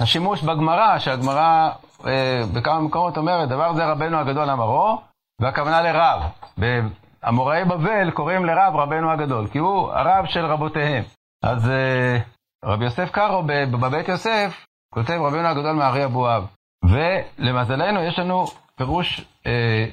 השימוש 0.00 0.42
בגמרא, 0.42 0.98
שהגמרא 0.98 1.70
אה, 2.06 2.42
בכמה 2.54 2.80
מקומות 2.80 3.18
אומרת, 3.18 3.48
דבר 3.48 3.74
זה 3.74 3.86
רבנו 3.86 4.18
הגדול 4.18 4.50
אמרו, 4.50 5.02
והכוונה 5.40 5.82
לרב. 5.82 6.22
המוראי 7.22 7.64
בבל 7.64 8.10
קוראים 8.10 8.44
לרב 8.44 8.76
רבנו 8.76 9.10
הגדול, 9.10 9.46
כי 9.48 9.58
הוא 9.58 9.92
הרב 9.92 10.26
של 10.26 10.44
רבותיהם. 10.46 11.04
אז 11.44 11.70
אה, 11.70 12.18
רבי 12.64 12.84
יוסף 12.84 13.10
קארו 13.10 13.42
בבית 13.70 14.08
יוסף 14.08 14.66
כותב 14.94 15.20
רבנו 15.20 15.48
הגדול 15.48 15.72
מארי 15.72 16.04
אבואב. 16.04 16.46
ולמזלנו 16.84 18.02
יש 18.02 18.18
לנו 18.18 18.46
פירוש 18.76 19.24
אה, 19.46 19.86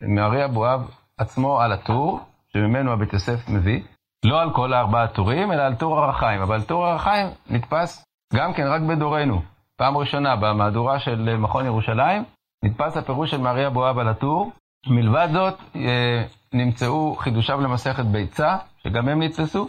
מארי 0.00 0.44
אבואב 0.44 0.90
עצמו 1.18 1.60
על 1.60 1.72
הטור, 1.72 2.20
שממנו 2.52 2.92
הבית 2.92 3.12
יוסף 3.12 3.48
מביא. 3.48 3.82
לא 4.24 4.40
על 4.40 4.52
כל 4.54 4.72
הארבעה 4.72 5.08
טורים, 5.08 5.52
אלא 5.52 5.62
על 5.62 5.74
טור 5.74 5.98
הרחיים. 5.98 6.42
אבל 6.42 6.62
טור 6.62 6.86
הרחיים 6.86 7.28
נתפס 7.50 8.04
גם 8.34 8.52
כן 8.54 8.66
רק 8.66 8.80
בדורנו. 8.82 9.42
פעם 9.76 9.96
ראשונה 9.96 10.36
במהדורה 10.36 10.98
של 10.98 11.36
מכון 11.36 11.64
ירושלים, 11.66 12.24
נתפס 12.64 12.96
הפירוש 12.96 13.30
של 13.30 13.40
מארי 13.40 13.66
אבואב 13.66 13.98
על 13.98 14.08
הטור. 14.08 14.52
מלבד 14.86 15.28
זאת, 15.32 15.54
אה, 15.76 16.24
נמצאו 16.52 17.16
חידושיו 17.18 17.60
למסכת 17.60 18.04
ביצה, 18.04 18.56
שגם 18.82 19.08
הם 19.08 19.22
נתפסו. 19.22 19.68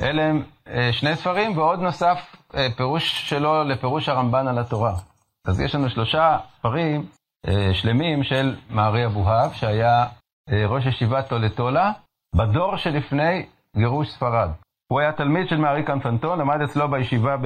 אלה 0.00 0.22
הם 0.22 0.42
אה, 0.68 0.92
שני 0.92 1.16
ספרים, 1.16 1.58
ועוד 1.58 1.80
נוסף 1.80 2.36
אה, 2.54 2.68
פירוש 2.76 3.28
שלו 3.30 3.64
לפירוש 3.64 4.08
הרמב"ן 4.08 4.48
על 4.48 4.58
התורה. 4.58 4.94
אז 5.46 5.60
יש 5.60 5.74
לנו 5.74 5.90
שלושה 5.90 6.38
ספרים 6.58 7.06
שלמים 7.72 8.24
של 8.24 8.56
מארי 8.70 9.06
אבוהב, 9.06 9.52
שהיה 9.52 10.06
ראש 10.50 10.86
ישיבת 10.86 11.28
טולטולה, 11.28 11.92
בדור 12.36 12.76
שלפני 12.76 13.46
גירוש 13.76 14.08
ספרד. 14.10 14.50
הוא 14.92 15.00
היה 15.00 15.12
תלמיד 15.12 15.48
של 15.48 15.56
מארי 15.56 15.82
קנפנטון, 15.82 16.38
למד 16.38 16.60
אצלו 16.60 16.90
בישיבה 16.90 17.36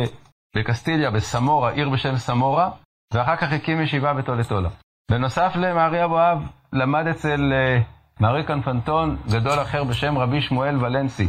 בקסטיליה, 0.56 1.10
בסמורה, 1.10 1.70
עיר 1.70 1.88
בשם 1.88 2.16
סמורה, 2.16 2.70
ואחר 3.14 3.36
כך 3.36 3.52
הקים 3.52 3.80
ישיבה 3.80 4.14
בטולטולה. 4.14 4.68
בנוסף 5.10 5.52
למארי 5.56 6.04
אבואב, 6.04 6.38
למד 6.72 7.06
אצל 7.06 7.52
uh, 7.52 8.22
מארי 8.22 8.44
קנפנטון 8.44 9.16
גדול 9.26 9.62
אחר 9.62 9.84
בשם 9.84 10.18
רבי 10.18 10.40
שמואל 10.40 10.84
ולנסי. 10.84 11.28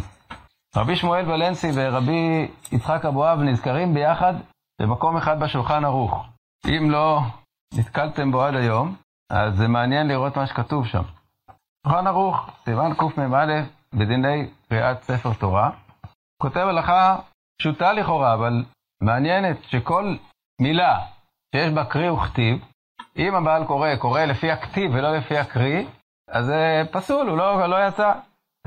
רבי 0.76 0.96
שמואל 0.96 1.32
ולנסי 1.32 1.72
ורבי 1.76 2.48
יצחק 2.72 3.06
אבואב 3.06 3.40
נזכרים 3.40 3.94
ביחד 3.94 4.34
במקום 4.82 5.18
אחד 5.18 5.40
בשולחן 5.40 5.86
ערוך. 5.86 6.26
אם 6.68 6.92
לא 6.92 7.22
נתקלתם 7.78 8.32
בו 8.32 8.44
עד 8.44 8.56
היום, 8.56 8.96
אז 9.30 9.56
זה 9.58 9.68
מעניין 9.68 10.08
לראות 10.08 10.38
מה 10.38 10.48
שכתוב 10.48 10.88
שם. 10.88 11.04
שולחן 11.88 12.08
ערוך, 12.08 12.50
סימן 12.66 12.94
קמ"א, 12.98 13.62
בדיני 13.94 14.50
קריאת 14.70 15.04
ספר 15.04 15.34
תורה, 15.34 15.72
כותב 16.42 16.66
הלכה 16.70 17.20
פשוטה 17.60 17.94
לכאורה, 17.94 18.34
אבל 18.34 18.64
מעניינת, 19.02 19.64
שכל 19.64 20.16
מילה 20.62 21.00
שיש 21.56 21.74
בה 21.74 21.86
קרי 21.86 22.10
וכתיב, 22.10 22.66
אם 23.18 23.36
הבעל 23.36 23.66
קורא, 23.66 23.96
קורא 23.96 24.22
לפי 24.22 24.52
הכתיב 24.52 24.92
ולא 24.94 25.18
לפי 25.18 25.38
הקריא, 25.38 25.86
אז 26.30 26.46
זה 26.46 26.84
פסול, 26.92 27.30
הוא 27.30 27.38
לא, 27.38 27.70
לא 27.70 27.88
יצא. 27.88 28.14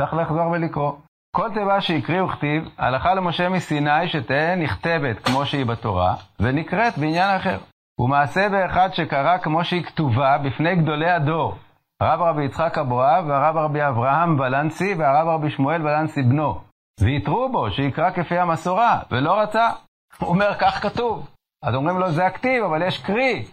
צריך 0.01 0.15
לחזור 0.15 0.47
ולקרוא. 0.47 0.93
כל 1.37 1.55
תיבה 1.55 1.81
שהקריא 1.81 2.23
וכתיב, 2.23 2.69
הלכה 2.79 3.15
למשה 3.15 3.49
מסיני 3.49 4.09
שתהא 4.09 4.57
נכתבת 4.57 5.19
כמו 5.25 5.47
שהיא 5.47 5.67
בתורה, 5.67 6.15
ונקראת 6.41 6.99
בעניין 6.99 7.37
אחר. 7.37 7.59
ומעשה 7.99 8.49
באחד 8.49 8.89
שקרא 8.93 9.39
כמו 9.39 9.65
שהיא 9.65 9.85
כתובה 9.85 10.39
בפני 10.39 10.77
גדולי 10.77 11.11
הדור, 11.11 11.55
הרב 12.01 12.21
רבי 12.21 12.45
יצחק 12.45 12.79
אבואב 12.79 13.25
והרב 13.29 13.57
רבי 13.57 13.89
אברהם 13.89 14.41
ולנסי 14.41 14.95
והרב 14.95 15.29
רבי 15.29 15.51
שמואל 15.51 15.83
ולנסי 15.83 16.23
בנו. 16.23 16.61
ויתרו 17.01 17.49
בו 17.53 17.71
שיקרא 17.71 18.11
כפי 18.11 18.39
המסורה, 18.39 19.01
ולא 19.11 19.41
רצה. 19.41 19.71
הוא 20.19 20.29
אומר, 20.29 20.55
כך 20.61 20.83
כתוב. 20.83 21.29
אז 21.65 21.75
אומרים 21.75 21.99
לו, 21.99 22.11
זה 22.11 22.27
הכתיב, 22.27 22.65
אבל 22.65 22.83
יש 22.83 22.99
קרי. 22.99 23.45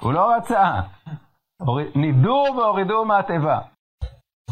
הוא 0.00 0.12
לא 0.12 0.34
רצה. 0.36 0.80
נידו 1.94 2.44
והורידו 2.56 3.04
מהתיבה. 3.04 3.58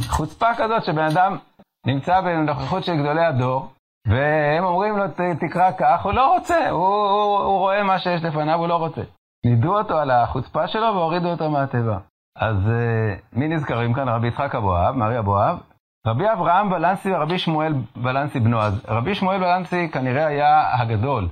חוצפה 0.08 0.54
כזאת 0.56 0.84
שבן 0.84 1.04
אדם 1.04 1.38
נמצא 1.86 2.20
בנוכחות 2.20 2.84
של 2.84 2.96
גדולי 2.96 3.24
הדור, 3.24 3.72
והם 4.06 4.64
אומרים 4.64 4.96
לו, 4.96 5.04
תקרא 5.40 5.70
כך, 5.78 6.04
הוא 6.04 6.12
לא 6.12 6.34
רוצה, 6.34 6.70
הוא, 6.70 6.86
הוא, 6.86 7.38
הוא 7.38 7.58
רואה 7.58 7.82
מה 7.82 7.98
שיש 7.98 8.22
לפניו, 8.22 8.58
הוא 8.58 8.68
לא 8.68 8.76
רוצה. 8.76 9.02
נידו 9.44 9.78
אותו 9.78 9.98
על 9.98 10.10
החוצפה 10.10 10.68
שלו 10.68 10.82
והורידו 10.82 11.30
אותו 11.30 11.50
מהתיבה. 11.50 11.98
אז 12.36 12.56
uh, 12.56 13.38
מי 13.38 13.48
נזכרים 13.48 13.94
כאן? 13.94 14.08
רבי 14.08 14.28
יצחק 14.28 14.54
אבואב, 14.54 14.96
מרי 14.96 15.18
אבואב, 15.18 15.58
רבי 16.06 16.32
אברהם 16.32 16.72
ולנסי 16.72 17.14
ורבי 17.14 17.38
שמואל 17.38 17.74
ולנסי 18.02 18.40
בנו. 18.40 18.60
אז 18.60 18.84
רבי 18.88 19.14
שמואל 19.14 19.42
ולנסי 19.42 19.90
כנראה 19.90 20.26
היה 20.26 20.80
הגדול. 20.80 21.28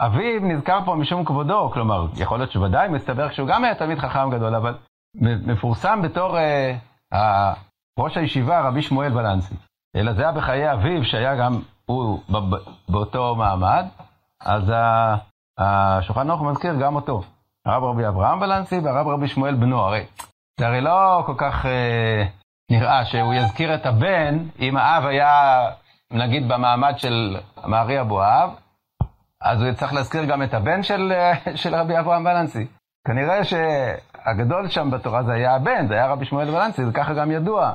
אביו 0.00 0.40
נזכר 0.42 0.78
פה 0.84 0.94
משום 0.94 1.24
כבודו, 1.24 1.70
כלומר, 1.70 2.06
יכול 2.16 2.38
להיות 2.38 2.52
שוודאי 2.52 2.88
מסתבר 2.88 3.30
שהוא 3.30 3.48
גם 3.48 3.64
היה 3.64 3.74
תלמיד 3.74 3.98
חכם 3.98 4.30
גדול, 4.30 4.54
אבל 4.54 4.74
מפורסם 5.46 6.02
בתור 6.02 6.36
uh, 7.12 7.16
ראש 7.98 8.16
הישיבה 8.16 8.60
רבי 8.60 8.82
שמואל 8.82 9.16
ולנסי. 9.16 9.54
אלא 9.96 10.12
זה 10.12 10.22
היה 10.22 10.32
בחיי 10.32 10.72
אביו, 10.72 11.04
שהיה 11.04 11.36
גם 11.36 11.52
הוא 11.86 12.20
באותו 12.88 13.34
מעמד, 13.34 13.86
אז 14.40 14.72
השולחן 15.58 16.30
ערוך 16.30 16.42
מזכיר 16.42 16.74
גם 16.74 16.96
אותו. 16.96 17.22
הרב 17.66 17.84
רבי 17.84 18.08
אברהם 18.08 18.40
ולנסי 18.40 18.78
והרב 18.78 19.08
רבי 19.08 19.28
שמואל 19.28 19.54
בנו. 19.54 19.80
הרי 19.80 20.06
זה 20.60 20.66
הרי 20.66 20.80
לא 20.80 21.22
כל 21.26 21.34
כך 21.38 21.66
אה, 21.66 22.26
נראה 22.70 23.04
שהוא 23.04 23.34
יזכיר 23.34 23.74
את 23.74 23.86
הבן, 23.86 24.38
אם 24.58 24.76
האב 24.76 25.06
היה, 25.06 25.64
נגיד, 26.12 26.48
במעמד 26.48 26.94
של 26.96 27.36
מארי 27.66 28.00
אבואב, 28.00 28.50
אז 29.40 29.62
הוא 29.62 29.72
צריך 29.72 29.92
להזכיר 29.92 30.24
גם 30.24 30.42
את 30.42 30.54
הבן 30.54 30.82
של, 30.82 31.12
אה, 31.12 31.56
של 31.56 31.74
רבי 31.74 31.98
אברהם 31.98 32.24
ולנסי. 32.24 32.66
כנראה 33.06 33.44
שהגדול 33.44 34.68
שם 34.68 34.90
בתורה 34.90 35.22
זה 35.22 35.32
היה 35.32 35.54
הבן, 35.54 35.86
זה 35.88 35.94
היה 35.94 36.06
רבי 36.06 36.24
שמואל 36.24 36.50
ולנצי, 36.50 36.82
וככה 36.84 37.14
גם 37.14 37.30
ידוע. 37.30 37.72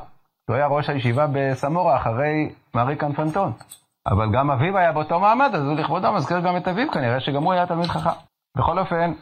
הוא 0.49 0.55
היה 0.55 0.67
ראש 0.67 0.89
הישיבה 0.89 1.27
בסמורה 1.31 1.97
אחרי 1.97 2.53
מארי 2.75 2.95
קנפנטון. 2.95 3.53
אבל 4.07 4.31
גם 4.31 4.51
אביו 4.51 4.77
היה 4.77 4.91
באותו 4.91 5.19
מעמד, 5.19 5.49
אז 5.53 5.61
הוא 5.67 5.75
לכבודו 5.75 6.11
מזכיר 6.11 6.39
גם 6.39 6.57
את 6.57 6.67
אביו, 6.67 6.91
כנראה 6.91 7.19
שגם 7.19 7.43
הוא 7.43 7.53
היה 7.53 7.67
תלמיד 7.67 7.87
חכם. 7.87 8.19
בכל 8.57 8.79
אופן, 8.79 9.13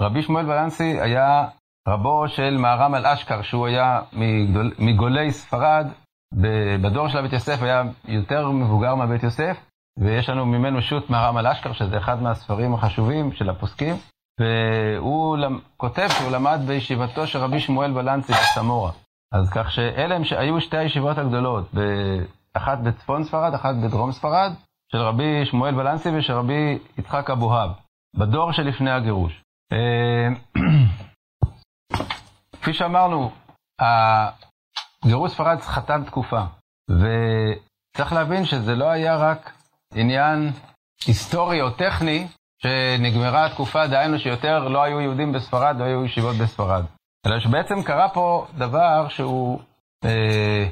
רבי 0.00 0.22
שמואל 0.22 0.50
ולנסי 0.50 1.00
היה 1.00 1.44
רבו 1.88 2.28
של 2.28 2.56
מהר"ם 2.58 2.94
על 2.94 3.06
אשכר, 3.06 3.42
שהוא 3.42 3.66
היה 3.66 4.00
מגדול, 4.12 4.72
מגולי 4.78 5.32
ספרד, 5.32 5.86
בדור 6.82 7.08
של 7.08 7.18
הבית 7.18 7.32
יוסף 7.32 7.62
היה 7.62 7.82
יותר 8.08 8.50
מבוגר 8.50 8.94
מהבית 8.94 9.22
יוסף, 9.22 9.56
ויש 9.98 10.28
לנו 10.28 10.46
ממנו 10.46 10.82
שו"ת 10.82 11.10
מהר"ם 11.10 11.36
על 11.36 11.46
אשכר, 11.46 11.72
שזה 11.72 11.98
אחד 11.98 12.22
מהספרים 12.22 12.74
החשובים 12.74 13.32
של 13.32 13.50
הפוסקים, 13.50 13.94
והוא 14.40 15.38
כותב 15.76 16.08
שהוא 16.08 16.30
למד 16.30 16.60
בישיבתו 16.66 17.26
של 17.26 17.38
רבי 17.38 17.60
שמואל 17.60 17.98
ולנסי 17.98 18.32
בסמורה. 18.32 18.92
אז 19.32 19.50
כך 19.50 19.70
שאלה 19.70 20.16
היו 20.38 20.60
שתי 20.60 20.76
הישיבות 20.76 21.18
הגדולות, 21.18 21.70
אחת 22.54 22.78
בצפון 22.78 23.24
ספרד, 23.24 23.54
אחת 23.54 23.74
בדרום 23.74 24.12
ספרד, 24.12 24.52
של 24.92 24.98
רבי 24.98 25.44
שמואל 25.44 25.78
ולנסי 25.78 26.08
ושל 26.18 26.32
רבי 26.32 26.78
יצחק 26.98 27.30
אבוהב, 27.30 27.70
בדור 28.16 28.52
שלפני 28.52 28.90
הגירוש. 28.90 29.42
אה, 29.72 30.28
כפי 32.60 32.72
שאמרנו, 32.72 33.30
גירוש 35.04 35.32
ספרד 35.32 35.60
חתם 35.60 36.04
תקופה, 36.06 36.42
וצריך 36.90 38.12
להבין 38.12 38.44
שזה 38.44 38.74
לא 38.74 38.90
היה 38.90 39.16
רק 39.16 39.52
עניין 39.94 40.52
היסטורי 41.06 41.62
או 41.62 41.70
טכני, 41.70 42.26
שנגמרה 42.62 43.46
התקופה, 43.46 43.86
דהיינו 43.86 44.18
שיותר 44.18 44.68
לא 44.68 44.82
היו 44.82 45.00
יהודים 45.00 45.32
בספרד, 45.32 45.76
לא 45.78 45.84
היו 45.84 46.04
ישיבות 46.04 46.36
בספרד. 46.36 46.84
אלא 47.26 47.40
שבעצם 47.40 47.82
קרה 47.82 48.08
פה 48.08 48.46
דבר 48.54 49.08
שהוא, 49.08 49.60
אה, 50.04 50.66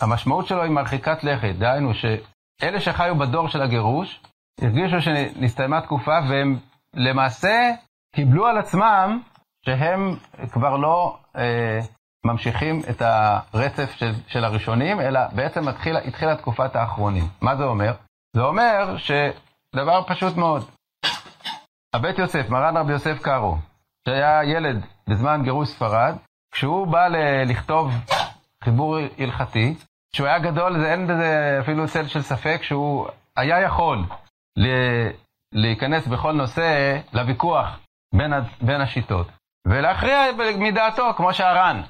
המשמעות 0.00 0.46
שלו 0.46 0.62
היא 0.62 0.70
מרחיקת 0.70 1.24
לכת, 1.24 1.54
דהיינו 1.58 1.92
שאלה 1.94 2.80
שחיו 2.80 3.14
בדור 3.18 3.48
של 3.48 3.62
הגירוש, 3.62 4.20
הרגישו 4.60 5.00
שנסתיימה 5.00 5.80
תקופה 5.80 6.18
והם 6.28 6.58
למעשה 6.96 7.70
קיבלו 8.14 8.46
על 8.46 8.58
עצמם 8.58 9.20
שהם 9.66 10.16
כבר 10.52 10.76
לא 10.76 11.18
אה, 11.36 11.78
ממשיכים 12.26 12.80
את 12.90 13.02
הרצף 13.02 13.90
של, 13.96 14.12
של 14.26 14.44
הראשונים, 14.44 15.00
אלא 15.00 15.20
בעצם 15.32 15.68
התחילה, 15.68 15.98
התחילה 15.98 16.36
תקופת 16.36 16.76
האחרונים. 16.76 17.24
מה 17.40 17.56
זה 17.56 17.64
אומר? 17.64 17.94
זה 18.36 18.42
אומר 18.42 18.96
שדבר 18.96 20.02
פשוט 20.06 20.36
מאוד. 20.36 20.64
הבית 21.94 22.18
יוסף, 22.18 22.48
מרן 22.50 22.76
רבי 22.76 22.92
יוסף 22.92 23.18
קארו, 23.22 23.56
שהיה 24.08 24.44
ילד 24.44 24.84
בזמן 25.08 25.40
גירוש 25.44 25.68
ספרד, 25.68 26.14
כשהוא 26.52 26.86
בא 26.86 27.08
ל- 27.08 27.44
לכתוב 27.50 27.92
חיבור 28.64 28.96
הלכתי, 29.18 29.74
כשהוא 30.12 30.26
היה 30.26 30.38
גדול, 30.38 30.78
זה 30.80 30.92
אין 30.92 31.06
בזה 31.06 31.58
אפילו 31.60 31.88
צל 31.88 32.06
של 32.06 32.22
ספק 32.22 32.62
שהוא 32.62 33.06
היה 33.36 33.60
יכול 33.60 33.98
ל- 34.56 35.10
להיכנס 35.54 36.06
בכל 36.06 36.32
נושא 36.32 36.98
לוויכוח 37.12 37.78
בין, 38.14 38.32
בין 38.60 38.80
השיטות. 38.80 39.26
ולהכריע 39.68 40.24
מדעתו, 40.58 41.12
כמו 41.16 41.34
שהר"ן. 41.34 41.82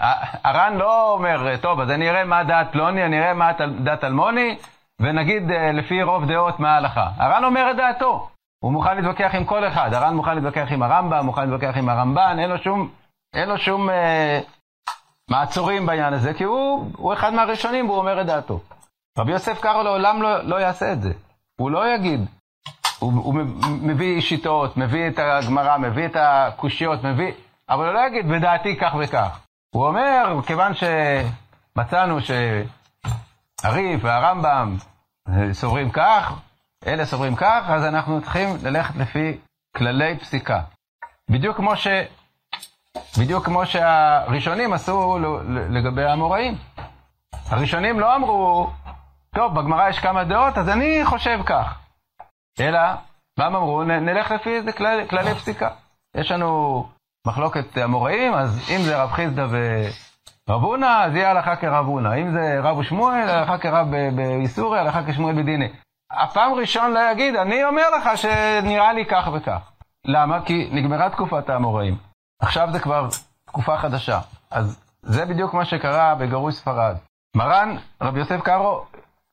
הר"ן 0.44 0.74
לא 0.76 1.12
אומר, 1.12 1.56
טוב, 1.56 1.80
אז 1.80 1.90
אני 1.90 2.10
אראה 2.10 2.24
מה 2.24 2.44
דעת 2.44 2.72
פלוני, 2.72 3.04
אני 3.04 3.18
אראה 3.18 3.34
מה 3.34 3.52
דעת 3.84 4.04
אלמוני, 4.04 4.58
ונגיד 5.00 5.50
אה, 5.50 5.72
לפי 5.72 6.02
רוב 6.02 6.24
דעות 6.24 6.60
מה 6.60 6.74
ההלכה. 6.74 7.10
הר"ן 7.16 7.44
אומר 7.44 7.70
את 7.70 7.76
דעתו. 7.76 8.28
הוא 8.64 8.72
מוכן 8.72 8.96
להתווכח 8.96 9.34
עם 9.34 9.44
כל 9.44 9.68
אחד. 9.68 9.94
הר"ן 9.94 10.14
מוכן 10.14 10.34
להתווכח 10.34 10.66
עם 10.70 10.82
הרמב"ם, 10.82 11.26
מוכן 11.26 11.50
להתווכח 11.50 11.76
עם 11.76 11.88
הרמב"ן, 11.88 12.36
אין 12.38 12.50
לו 12.50 12.58
שום, 12.58 12.88
אין 13.34 13.48
לו 13.48 13.58
שום 13.58 13.90
אה, 13.90 14.40
מעצורים 15.30 15.86
בעניין 15.86 16.12
הזה, 16.12 16.34
כי 16.34 16.44
הוא, 16.44 16.90
הוא 16.96 17.12
אחד 17.12 17.34
מהראשונים 17.34 17.88
והוא 17.88 17.98
אומר 17.98 18.20
את 18.20 18.26
דעתו. 18.26 18.60
רבי 19.18 19.32
יוסף 19.32 19.60
קארו 19.60 19.82
לעולם 19.82 20.22
לא, 20.22 20.42
לא 20.42 20.56
יעשה 20.56 20.92
את 20.92 21.02
זה. 21.02 21.12
הוא 21.60 21.70
לא 21.70 21.94
יגיד, 21.94 22.20
הוא, 23.04 23.24
הוא 23.24 23.34
מביא 23.82 24.20
שיטות, 24.20 24.76
מביא 24.76 25.08
את 25.08 25.18
הגמרא, 25.18 25.78
מביא 25.78 26.06
את 26.06 26.16
הקושיות, 26.16 27.04
מביא... 27.04 27.32
אבל 27.68 27.86
הוא 27.86 27.94
לא 27.94 28.06
יגיד, 28.06 28.28
בדעתי 28.28 28.76
כך 28.76 28.94
וכך. 29.00 29.40
הוא 29.74 29.86
אומר, 29.86 30.40
כיוון 30.46 30.72
שמצאנו 30.74 32.18
שהריף 32.20 34.00
והרמב"ם 34.04 34.76
סוברים 35.52 35.90
כך, 35.90 36.32
אלה 36.86 37.06
סוברים 37.06 37.36
כך, 37.36 37.64
אז 37.68 37.84
אנחנו 37.84 38.20
צריכים 38.20 38.48
ללכת 38.62 38.96
לפי 38.96 39.36
כללי 39.76 40.18
פסיקה. 40.18 40.60
בדיוק 41.30 41.56
כמו, 41.56 41.76
ש... 41.76 41.86
בדיוק 43.18 43.44
כמו 43.44 43.66
שהראשונים 43.66 44.72
עשו 44.72 45.18
לגבי 45.70 46.04
האמוראים. 46.04 46.54
הראשונים 47.48 48.00
לא 48.00 48.16
אמרו, 48.16 48.70
טוב, 49.34 49.54
בגמרא 49.54 49.88
יש 49.88 49.98
כמה 49.98 50.24
דעות, 50.24 50.58
אז 50.58 50.68
אני 50.68 51.00
חושב 51.04 51.38
כך. 51.46 51.83
אלא, 52.60 52.80
מה 53.38 53.46
הם 53.46 53.56
אמרו? 53.56 53.84
נלך 53.84 54.30
לפי 54.30 54.50
איזה 54.56 54.72
כללי, 54.72 55.08
כללי 55.08 55.34
פסיקה. 55.34 55.68
יש 56.16 56.30
לנו 56.30 56.86
מחלוקת 57.26 57.78
אמוראים, 57.78 58.34
אז 58.34 58.70
אם 58.70 58.82
זה 58.82 59.02
רב 59.02 59.10
חיסדא 59.10 59.46
ורב 59.50 60.62
הונא, 60.62 61.04
אז 61.04 61.14
יהיה 61.14 61.30
הלכה 61.30 61.56
כרב 61.56 61.86
הונא. 61.86 62.14
אם 62.14 62.32
זה 62.32 62.60
רב 62.62 62.78
ושמואל, 62.78 63.28
הלכה 63.28 63.58
כרב 63.58 63.86
באיסורי, 64.16 64.78
הלכה 64.78 65.00
כשמואל 65.06 65.42
בדיני. 65.42 65.68
הפעם 66.12 66.52
ראשון 66.52 66.92
לא 66.92 67.10
יגיד, 67.12 67.36
אני 67.36 67.64
אומר 67.64 67.90
לך 67.96 68.18
שנראה 68.18 68.92
לי 68.92 69.06
כך 69.06 69.28
וכך. 69.32 69.70
למה? 70.06 70.44
כי 70.44 70.68
נגמרה 70.72 71.10
תקופת 71.10 71.48
האמוראים. 71.48 71.96
עכשיו 72.42 72.68
זה 72.72 72.80
כבר 72.80 73.08
תקופה 73.46 73.76
חדשה. 73.76 74.20
אז 74.50 74.84
זה 75.02 75.26
בדיוק 75.26 75.54
מה 75.54 75.64
שקרה 75.64 76.14
בגירוש 76.14 76.54
ספרד. 76.54 76.96
מרן, 77.36 77.76
רבי 78.02 78.18
יוסף 78.18 78.40
קארו, 78.40 78.84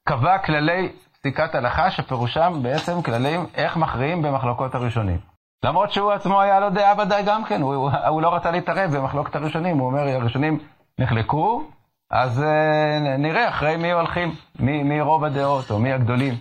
קבע 0.09 0.37
כללי 0.37 0.91
פסיקת 1.21 1.55
הלכה, 1.55 1.91
שפירושם 1.91 2.59
בעצם 2.61 3.01
כללים 3.01 3.45
איך 3.55 3.77
מכריעים 3.77 4.21
במחלוקות 4.21 4.75
הראשונים. 4.75 5.17
למרות 5.65 5.91
שהוא 5.91 6.11
עצמו 6.11 6.41
היה 6.41 6.59
לו 6.59 6.69
דעה 6.69 6.93
ודאי 6.99 7.23
גם 7.23 7.45
כן, 7.45 7.61
הוא, 7.61 7.89
הוא 8.07 8.21
לא 8.21 8.35
רצה 8.35 8.51
להתערב 8.51 8.97
במחלוקת 8.97 9.35
הראשונים, 9.35 9.77
הוא 9.77 9.87
אומר, 9.87 10.07
הראשונים 10.07 10.59
נחלקו, 10.99 11.63
אז 12.11 12.39
uh, 12.39 13.17
נראה 13.17 13.49
אחרי 13.49 13.77
מי 13.77 13.91
הולכים, 13.91 14.35
מי, 14.59 14.83
מי 14.83 15.01
רוב 15.01 15.23
הדעות 15.23 15.71
או 15.71 15.79
מי 15.79 15.93
הגדולים. 15.93 16.33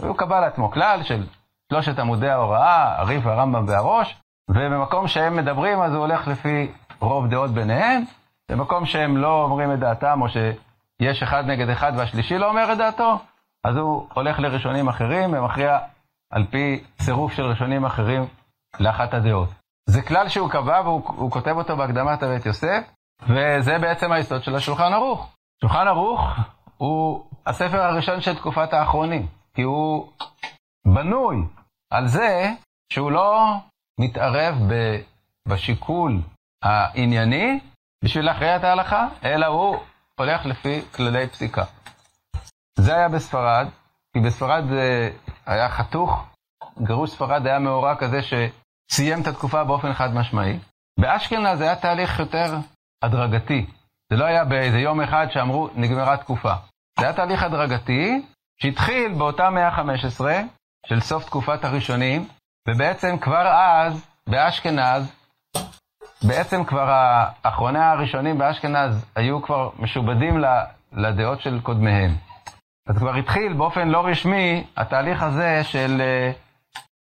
הוא 0.00 0.16
קבע 0.16 0.40
לעצמו 0.40 0.70
כלל 0.70 1.02
של 1.02 1.26
שלושת 1.72 1.98
עמודי 1.98 2.28
ההוראה, 2.28 3.00
הריף, 3.00 3.26
הרמב"ם 3.26 3.64
והראש, 3.68 4.16
ובמקום 4.50 5.08
שהם 5.08 5.36
מדברים 5.36 5.80
אז 5.80 5.92
הוא 5.92 6.00
הולך 6.00 6.28
לפי 6.28 6.72
רוב 7.00 7.26
דעות 7.26 7.50
ביניהם, 7.50 8.02
במקום 8.50 8.86
שהם 8.86 9.16
לא 9.16 9.42
אומרים 9.42 9.72
את 9.72 9.78
דעתם, 9.78 10.22
או 10.22 10.26
שיש 10.28 11.22
אחד 11.22 11.44
נגד 11.46 11.68
אחד 11.68 11.92
והשלישי 11.96 12.38
לא 12.38 12.48
אומר 12.48 12.72
את 12.72 12.78
דעתו, 12.78 13.18
אז 13.68 13.76
הוא 13.76 14.06
הולך 14.14 14.38
לראשונים 14.38 14.88
אחרים 14.88 15.32
ומכריע 15.32 15.78
על 16.32 16.46
פי 16.50 16.84
צירוף 17.02 17.32
של 17.32 17.42
ראשונים 17.42 17.84
אחרים 17.84 18.26
לאחת 18.80 19.14
הדעות. 19.14 19.48
זה 19.90 20.02
כלל 20.02 20.28
שהוא 20.28 20.50
קבע 20.50 20.80
והוא 20.84 21.30
כותב 21.30 21.54
אותו 21.56 21.76
בהקדמת 21.76 22.22
הבית 22.22 22.46
יוסף, 22.46 22.90
וזה 23.22 23.78
בעצם 23.78 24.12
היסוד 24.12 24.42
של 24.42 24.54
השולחן 24.54 24.92
ערוך. 24.92 25.32
שולחן 25.60 25.88
ערוך 25.88 26.20
הוא 26.76 27.24
הספר 27.46 27.80
הראשון 27.80 28.20
של 28.20 28.36
תקופת 28.36 28.72
האחרונים, 28.72 29.26
כי 29.54 29.62
הוא 29.62 30.12
בנוי 30.86 31.36
על 31.90 32.06
זה 32.08 32.50
שהוא 32.92 33.10
לא 33.10 33.54
מתערב 34.00 34.54
בשיקול 35.48 36.20
הענייני 36.62 37.60
בשביל 38.04 38.24
להכריע 38.24 38.56
את 38.56 38.64
ההלכה, 38.64 39.08
אלא 39.24 39.46
הוא 39.46 39.76
הולך 40.18 40.46
לפי 40.46 40.82
כללי 40.94 41.28
פסיקה. 41.28 41.64
זה 42.80 42.96
היה 42.96 43.08
בספרד, 43.08 43.68
כי 44.12 44.20
בספרד 44.20 44.64
זה 44.68 45.10
היה 45.46 45.68
חתוך, 45.68 46.24
גירוש 46.82 47.10
ספרד 47.10 47.46
היה 47.46 47.58
מאורע 47.58 47.94
כזה 47.96 48.20
שסיים 48.22 49.22
את 49.22 49.26
התקופה 49.26 49.64
באופן 49.64 49.94
חד 49.94 50.14
משמעי. 50.14 50.58
באשכנז 51.00 51.58
זה 51.58 51.64
היה 51.64 51.76
תהליך 51.76 52.18
יותר 52.18 52.56
הדרגתי. 53.02 53.66
זה 54.10 54.16
לא 54.16 54.24
היה 54.24 54.44
באיזה 54.44 54.78
יום 54.78 55.00
אחד 55.00 55.26
שאמרו, 55.30 55.68
נגמרה 55.74 56.16
תקופה. 56.16 56.52
זה 56.98 57.04
היה 57.04 57.12
תהליך 57.12 57.42
הדרגתי 57.42 58.22
שהתחיל 58.62 59.14
באותה 59.14 59.50
מאה 59.50 59.68
ה-15 59.68 60.24
של 60.86 61.00
סוף 61.00 61.24
תקופת 61.24 61.64
הראשונים, 61.64 62.28
ובעצם 62.68 63.18
כבר 63.18 63.46
אז, 63.48 64.06
באשכנז, 64.26 65.12
בעצם 66.22 66.64
כבר 66.64 66.90
האחרוני 66.90 67.78
הראשונים 67.78 68.38
באשכנז 68.38 69.04
היו 69.16 69.42
כבר 69.42 69.70
משובדים 69.78 70.44
לדעות 70.92 71.40
של 71.40 71.60
קודמיהם. 71.60 72.28
אז 72.88 72.98
כבר 72.98 73.14
התחיל 73.14 73.52
באופן 73.52 73.88
לא 73.88 74.06
רשמי 74.06 74.64
התהליך 74.76 75.22
הזה 75.22 75.64
של 75.64 76.00
אה, 76.00 76.32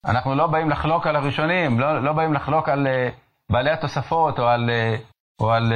אנחנו 0.06 0.34
לא 0.34 0.46
באים 0.46 0.70
לחלוק 0.70 1.06
על 1.06 1.16
הראשונים, 1.16 1.80
לא, 1.80 2.02
לא 2.02 2.12
באים 2.12 2.34
לחלוק 2.34 2.68
על 2.68 2.86
אה, 2.86 3.08
בעלי 3.52 3.70
התוספות 3.70 4.38
או 4.38 4.48
על, 4.48 4.70
אה, 4.70 4.96
או 5.40 5.52
על 5.52 5.72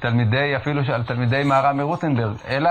תלמידי, 0.00 0.56
אפילו 0.56 0.82
על 0.94 1.04
תלמידי 1.04 1.42
מהר"ם 1.44 1.76
מרוטנברג, 1.76 2.36
אלא 2.48 2.70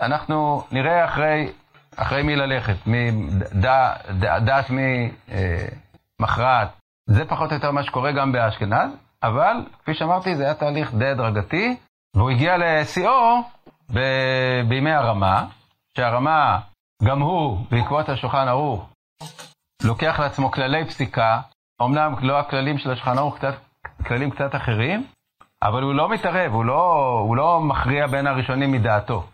אנחנו 0.00 0.62
נראה 0.72 1.04
אחרי, 1.04 1.52
אחרי 1.96 2.22
מי 2.22 2.36
ללכת, 2.36 2.86
מי, 2.86 3.10
דעת 4.44 4.70
מי 4.70 5.10
מכרעת, 6.20 6.68
זה 7.06 7.24
פחות 7.24 7.50
או 7.50 7.54
יותר 7.54 7.70
מה 7.70 7.82
שקורה 7.82 8.12
גם 8.12 8.32
באשכנז, 8.32 8.90
אבל 9.22 9.56
כפי 9.82 9.94
שאמרתי, 9.94 10.36
זה 10.36 10.44
היה 10.44 10.54
תהליך 10.54 10.94
די 10.94 11.06
הדרגתי, 11.06 11.76
והוא 12.16 12.30
הגיע 12.30 12.56
לשיאו 12.58 13.42
בימי 14.68 14.92
הרמה, 14.92 15.46
שהרמה, 15.96 16.60
גם 17.04 17.20
הוא, 17.20 17.66
בעקבות 17.70 18.08
השולחן 18.08 18.48
ערוך, 18.48 18.90
לוקח 19.82 20.20
לעצמו 20.20 20.50
כללי 20.50 20.84
פסיקה, 20.84 21.40
אמנם 21.82 22.14
לא 22.20 22.38
הכללים 22.38 22.78
של 22.78 22.90
השולחן 22.90 23.18
ערוך, 23.18 23.38
קצת, 23.38 23.54
כללים 24.06 24.30
קצת 24.30 24.54
אחרים, 24.54 25.06
אבל 25.62 25.82
הוא 25.82 25.94
לא 25.94 26.08
מתערב, 26.08 26.52
הוא 26.52 26.64
לא, 26.64 27.18
הוא 27.26 27.36
לא 27.36 27.60
מכריע 27.60 28.06
בין 28.06 28.26
הראשונים 28.26 28.72
מדעתו. 28.72 29.24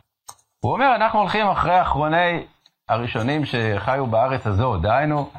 הוא 0.65 0.73
אומר, 0.73 0.95
אנחנו 0.97 1.19
הולכים 1.19 1.47
אחרי 1.47 1.83
אחרוני 1.83 2.47
הראשונים 2.89 3.45
שחיו 3.45 4.07
בארץ 4.07 4.47
הזו, 4.47 4.77
דהיינו, 4.77 5.31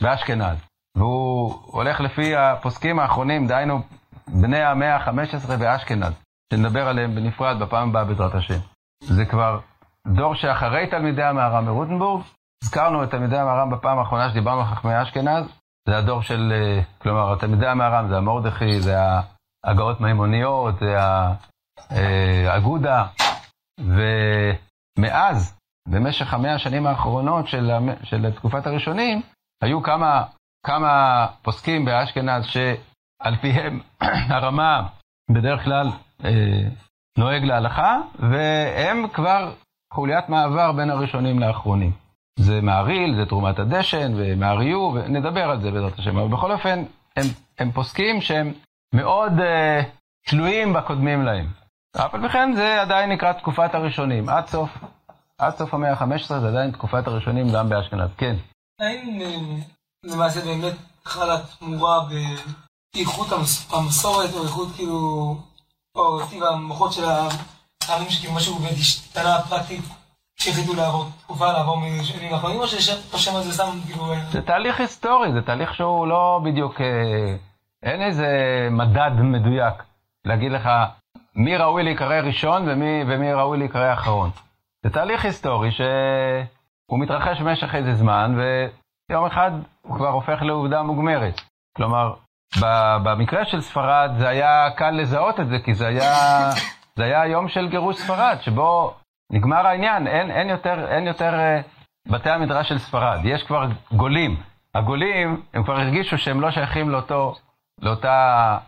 באשכנז. 0.00 0.58
והוא 0.96 1.54
הולך 1.66 2.00
לפי 2.00 2.36
הפוסקים 2.36 2.98
האחרונים, 2.98 3.46
דהיינו, 3.46 3.80
בני 4.28 4.62
המאה 4.62 4.96
ה-15 4.96 5.56
באשכנז, 5.56 6.12
שנדבר 6.52 6.88
עליהם 6.88 7.14
בנפרד 7.14 7.58
בפעם 7.58 7.88
הבאה 7.88 8.04
בעזרת 8.04 8.34
השם. 8.34 8.58
זה 9.02 9.24
כבר 9.24 9.60
דור 10.06 10.34
שאחרי 10.34 10.86
תלמידי 10.90 11.22
המהר"ם 11.22 11.64
מרוטנבורג, 11.64 12.22
הזכרנו 12.64 13.04
את 13.04 13.10
תלמידי 13.10 13.38
המהר"ם 13.38 13.70
בפעם 13.70 13.98
האחרונה 13.98 14.30
שדיברנו 14.30 14.60
על 14.60 14.66
חכמי 14.66 15.02
אשכנז, 15.02 15.44
זה 15.88 15.98
הדור 15.98 16.22
של, 16.22 16.52
אה, 16.52 16.82
כלומר, 16.98 17.36
תלמידי 17.38 17.66
המהר"ם 17.66 18.08
זה 18.08 18.16
המורדכי, 18.16 18.80
זה 18.80 18.96
ההגאות 19.64 20.00
מימוניות, 20.00 20.74
זה 20.78 20.96
האגודה, 22.50 23.06
ומאז, 23.80 25.58
במשך 25.88 26.34
המאה 26.34 26.54
השנים 26.54 26.86
האחרונות 26.86 27.48
של, 27.48 27.70
של 28.02 28.30
תקופת 28.30 28.66
הראשונים, 28.66 29.22
היו 29.62 29.82
כמה, 29.82 30.24
כמה 30.66 31.26
פוסקים 31.42 31.84
באשכנז 31.84 32.44
שעל 32.44 33.36
פיהם 33.40 33.80
הרמה 34.34 34.88
בדרך 35.30 35.64
כלל 35.64 35.86
אה, 36.24 36.68
נוהג 37.18 37.44
להלכה, 37.44 38.00
והם 38.18 39.08
כבר 39.08 39.52
חוליית 39.92 40.28
מעבר 40.28 40.72
בין 40.72 40.90
הראשונים 40.90 41.38
לאחרונים. 41.38 41.92
זה 42.38 42.60
מעריל, 42.60 43.16
זה 43.16 43.26
תרומת 43.26 43.58
הדשן 43.58 44.12
ומעריו, 44.16 44.80
ונדבר 44.94 45.50
על 45.50 45.60
זה 45.60 45.70
בעזרת 45.70 45.98
השם. 45.98 46.18
אבל 46.18 46.28
בכל 46.28 46.52
אופן, 46.52 46.84
הם, 47.16 47.24
הם 47.58 47.72
פוסקים 47.72 48.20
שהם 48.20 48.52
מאוד 48.94 49.32
uh, 49.38 49.84
תלויים 50.26 50.72
בקודמים 50.72 51.22
להם. 51.22 51.46
אף 51.96 52.14
על 52.14 52.28
כן 52.28 52.52
זה 52.56 52.80
עדיין 52.80 53.12
נקרא 53.12 53.32
תקופת 53.32 53.74
הראשונים. 53.74 54.28
עד 54.28 54.46
סוף, 54.46 54.70
עד 55.38 55.56
סוף 55.56 55.74
המאה 55.74 55.92
ה-15 55.92 56.28
זה 56.28 56.48
עדיין 56.48 56.70
תקופת 56.70 57.06
הראשונים 57.06 57.46
גם 57.54 57.68
באשכנז. 57.68 58.10
כן. 58.16 58.36
האם 58.80 59.20
אה, 59.20 59.62
למעשה 60.04 60.40
באמת 60.44 60.74
חלה 61.04 61.36
תמורה 61.58 62.00
באיכות 62.94 63.28
המסורת, 63.72 64.34
או 64.34 64.42
איכות 64.44 64.68
כאילו, 64.76 65.36
או 65.94 66.26
טיב 66.26 66.42
המוחות 66.42 66.92
של 66.92 67.04
העמים 67.90 68.10
שכאילו 68.10 68.34
משהו 68.34 68.58
באמת 68.58 68.72
השתנה 68.72 69.38
פרקטית 69.48 69.84
שהחליטו 70.36 70.74
לעבור 70.74 71.08
תקופה, 71.22 71.52
לעבור 71.52 71.76
משנים 71.76 72.34
האחרונים, 72.34 72.60
או 72.60 72.68
ששם 72.68 73.42
זה 73.42 73.52
סתם 73.52 73.78
כאילו... 73.86 74.12
אה, 74.12 74.18
זה 74.30 74.42
תהליך 74.42 74.80
היסטורי, 74.80 75.32
זה 75.32 75.42
תהליך 75.42 75.74
שהוא 75.74 76.06
לא 76.06 76.40
בדיוק... 76.44 76.80
אה, 76.80 77.36
אין 77.82 78.02
איזה 78.02 78.28
מדד 78.70 79.10
מדויק 79.20 79.74
להגיד 80.24 80.52
לך 80.52 80.68
מי 81.34 81.56
ראוי 81.56 81.82
להיקרא 81.82 82.20
ראשון 82.20 82.68
ומי, 82.68 83.02
ומי 83.08 83.32
ראוי 83.32 83.58
להיקרא 83.58 83.92
אחרון. 83.92 84.30
זה 84.84 84.90
תהליך 84.90 85.24
היסטורי 85.24 85.70
שהוא 85.70 87.00
מתרחש 87.00 87.40
במשך 87.40 87.74
איזה 87.74 87.94
זמן, 87.94 88.36
ויום 89.10 89.26
אחד 89.26 89.50
הוא 89.82 89.96
כבר 89.96 90.08
הופך 90.08 90.42
לעובדה 90.42 90.82
מוגמרת. 90.82 91.40
כלומר, 91.76 92.14
במקרה 93.02 93.44
של 93.44 93.60
ספרד 93.60 94.10
זה 94.18 94.28
היה 94.28 94.70
קל 94.76 94.90
לזהות 94.90 95.40
את 95.40 95.48
זה, 95.48 95.56
כי 95.64 95.74
זה 95.74 95.86
היה, 95.86 96.50
זה 96.96 97.04
היה 97.04 97.26
יום 97.26 97.48
של 97.48 97.68
גירוש 97.68 97.96
ספרד, 97.96 98.36
שבו 98.40 98.94
נגמר 99.32 99.66
העניין, 99.66 100.06
אין, 100.06 100.30
אין 100.30 100.48
יותר, 100.48 100.88
אין 100.88 101.06
יותר 101.06 101.32
uh, 101.32 102.12
בתי 102.12 102.30
המדרש 102.30 102.68
של 102.68 102.78
ספרד, 102.78 103.20
יש 103.24 103.42
כבר 103.42 103.66
גולים. 103.92 104.42
הגולים, 104.74 105.42
הם 105.54 105.64
כבר 105.64 105.80
הרגישו 105.80 106.18
שהם 106.18 106.40
לא 106.40 106.50
שייכים 106.50 106.90
לאותו, 106.90 107.34
לאותה 107.82 108.58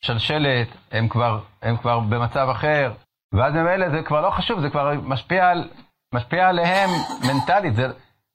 שלשלת, 0.00 0.68
הם 0.92 1.08
כבר, 1.08 1.40
הם 1.62 1.76
כבר 1.76 2.00
במצב 2.00 2.48
אחר, 2.50 2.92
ואז 3.34 3.54
ממילא 3.54 3.90
זה 3.90 4.02
כבר 4.02 4.20
לא 4.20 4.30
חשוב, 4.30 4.60
זה 4.60 4.70
כבר 4.70 4.92
משפיע, 5.02 5.48
על, 5.48 5.68
משפיע 6.14 6.48
עליהם 6.48 6.90
מנטלית. 7.28 7.74
זה, 7.74 7.86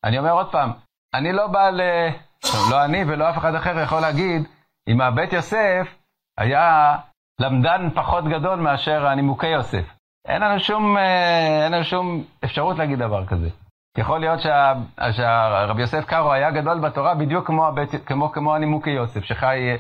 אני 0.03 0.19
אומר 0.19 0.31
עוד 0.31 0.51
פעם, 0.51 0.71
אני 1.13 1.31
לא 1.31 1.47
בא 1.47 1.69
ל... 1.69 1.81
לא 2.71 2.85
אני 2.85 3.03
ולא 3.03 3.29
אף 3.29 3.37
אחד 3.37 3.55
אחר 3.55 3.79
יכול 3.79 3.99
להגיד, 3.99 4.47
אם 4.87 5.01
הבית 5.01 5.33
יוסף 5.33 5.87
היה 6.37 6.95
למדן 7.39 7.89
פחות 7.93 8.23
גדול 8.25 8.59
מאשר 8.59 9.07
הנימוקי 9.07 9.47
יוסף. 9.47 9.85
אין 10.27 10.41
לנו 10.41 10.59
שום, 10.59 10.97
אה, 10.97 11.63
אין 11.63 11.71
לנו 11.71 11.83
שום 11.83 12.23
אפשרות 12.43 12.77
להגיד 12.77 12.99
דבר 12.99 13.25
כזה. 13.25 13.49
יכול 13.97 14.19
להיות 14.19 14.39
שה, 14.39 14.73
שהרבי 15.11 15.81
יוסף 15.81 16.05
קארו 16.05 16.31
היה 16.31 16.51
גדול 16.51 16.79
בתורה 16.79 17.15
בדיוק 17.15 17.47
כמו, 17.47 17.67
הבית, 17.67 17.89
כמו, 18.05 18.31
כמו 18.31 18.55
הנימוקי 18.55 18.89
יוסף, 18.89 19.23
שחי 19.23 19.77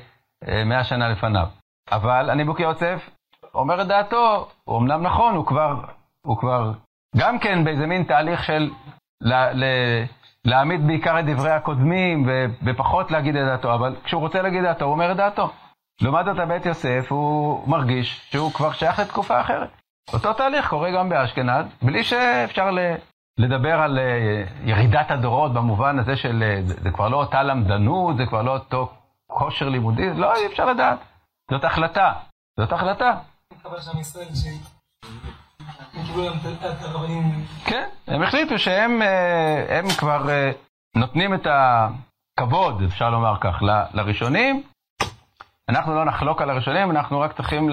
אה, 0.47 0.63
מאה 0.65 0.83
שנה 0.83 1.09
לפניו. 1.09 1.47
אבל 1.91 2.29
הנימוקי 2.29 2.63
יוסף 2.63 3.09
אומר 3.53 3.81
את 3.81 3.87
דעתו, 3.87 4.47
הוא 4.63 4.79
אמנם 4.79 5.03
נכון, 5.03 5.35
הוא 5.35 5.45
כבר, 5.45 5.75
הוא 6.25 6.37
כבר 6.37 6.71
גם 7.17 7.39
כן 7.39 7.63
באיזה 7.63 7.87
מין 7.87 8.03
תהליך 8.03 8.43
של 8.43 8.69
לה, 9.21 9.53
לה, 9.53 9.67
להעמיד 10.45 10.87
בעיקר 10.87 11.19
את 11.19 11.25
דברי 11.25 11.51
הקודמים 11.51 12.29
ופחות 12.65 13.11
להגיד 13.11 13.35
את 13.35 13.45
דעתו, 13.45 13.73
אבל 13.73 13.95
כשהוא 14.03 14.21
רוצה 14.21 14.41
להגיד 14.41 14.59
את 14.59 14.65
דעתו, 14.65 14.85
הוא 14.85 14.93
אומר 14.93 15.11
את 15.11 15.17
דעתו. 15.17 15.49
לעומת 16.01 16.25
זאת, 16.25 16.39
הבית 16.39 16.65
יוסף, 16.65 17.05
הוא 17.09 17.67
מרגיש 17.69 18.21
שהוא 18.31 18.51
כבר 18.51 18.71
שייך 18.71 18.99
לתקופה 18.99 19.41
אחרת. 19.41 19.69
אותו 20.13 20.33
תהליך 20.33 20.69
קורה 20.69 20.91
גם 20.91 21.09
באשכנז, 21.09 21.65
בלי 21.81 22.03
שאפשר 22.03 22.69
לדבר 23.37 23.81
על 23.81 23.99
אה, 23.99 24.43
ירידת 24.63 25.11
הדורות 25.11 25.53
במובן 25.53 25.99
הזה 25.99 26.15
של, 26.15 26.43
אה, 26.43 26.61
זה 26.61 26.91
כבר 26.91 27.07
לא 27.07 27.17
אותה 27.17 27.43
למדנות, 27.43 28.17
זה 28.17 28.25
כבר 28.25 28.41
לא 28.41 28.51
אותו 28.53 28.91
כושר 29.27 29.69
לימודי, 29.69 30.13
לא, 30.13 30.35
אי 30.35 30.45
אפשר 30.45 30.65
לדעת. 30.65 30.99
זאת 31.51 31.63
החלטה, 31.63 32.13
זאת 32.59 32.71
החלטה. 32.71 33.17
כן, 37.65 37.89
הם 38.07 38.23
החליטו 38.23 38.59
שהם 38.59 39.01
אה, 39.01 39.81
כבר 39.97 40.27
נותנים 40.95 41.33
את 41.33 41.47
הכבוד, 41.47 42.81
אפשר 42.83 43.09
לומר 43.09 43.35
כך, 43.41 43.63
לראשונים. 43.93 44.63
אנחנו 45.69 45.95
לא 45.95 46.05
נחלוק 46.05 46.41
על 46.41 46.49
הראשונים, 46.49 46.91
אנחנו 46.91 47.19
רק 47.19 47.33
צריכים 47.33 47.69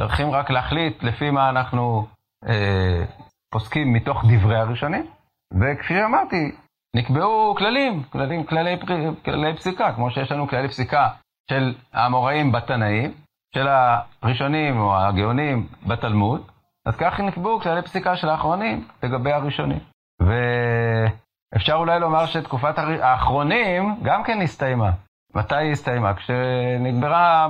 צריכים 0.00 0.30
רק 0.30 0.50
להחליט 0.50 1.02
לפי 1.02 1.30
מה 1.30 1.50
אנחנו 1.50 2.06
אה, 2.48 3.04
פוסקים 3.52 3.92
מתוך 3.92 4.24
דברי 4.28 4.56
הראשונים, 4.56 5.06
וכפי 5.54 5.94
שאמרתי, 5.94 6.52
נקבעו 6.96 7.54
כללים, 7.58 8.02
כללים, 8.02 8.44
כללי, 8.44 8.76
כללי 9.24 9.56
פסיקה, 9.56 9.92
כמו 9.92 10.10
שיש 10.10 10.32
לנו 10.32 10.48
כללי 10.48 10.68
פסיקה 10.68 11.08
של 11.50 11.74
האמוראים 11.92 12.52
בתנאים, 12.52 13.14
של 13.54 13.66
הראשונים 13.68 14.80
או 14.80 14.96
הגאונים 14.96 15.68
בתלמוד, 15.86 16.50
אז 16.86 16.96
כך 16.96 17.20
נקבעו 17.20 17.60
כללי 17.60 17.82
פסיקה 17.82 18.16
של 18.16 18.28
האחרונים 18.28 18.88
לגבי 19.02 19.32
הראשונים. 19.32 19.78
ואפשר 20.20 21.74
אולי 21.74 22.00
לומר 22.00 22.26
שתקופת 22.26 22.78
האחרונים 22.78 23.96
גם 24.02 24.24
כן 24.24 24.40
הסתיימה. 24.42 24.90
מתי 25.34 25.56
היא 25.56 25.72
הסתיימה? 25.72 26.14
כשנגמרה 26.14 27.48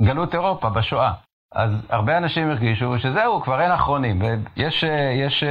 גלות 0.00 0.34
אירופה 0.34 0.70
בשואה. 0.70 1.12
אז 1.54 1.70
הרבה 1.90 2.18
אנשים 2.18 2.50
הרגישו 2.50 2.98
שזהו, 2.98 3.40
כבר 3.40 3.60
אין 3.60 3.70
אחרונים. 3.70 4.22
ויש 4.22 4.84
יש, 5.26 5.44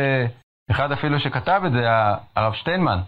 אחד 0.71 0.91
אפילו 0.91 1.19
שכתב 1.19 1.61
את 1.65 1.71
זה, 1.71 1.87
הרב 2.35 2.53
שטיינמן, 2.53 2.99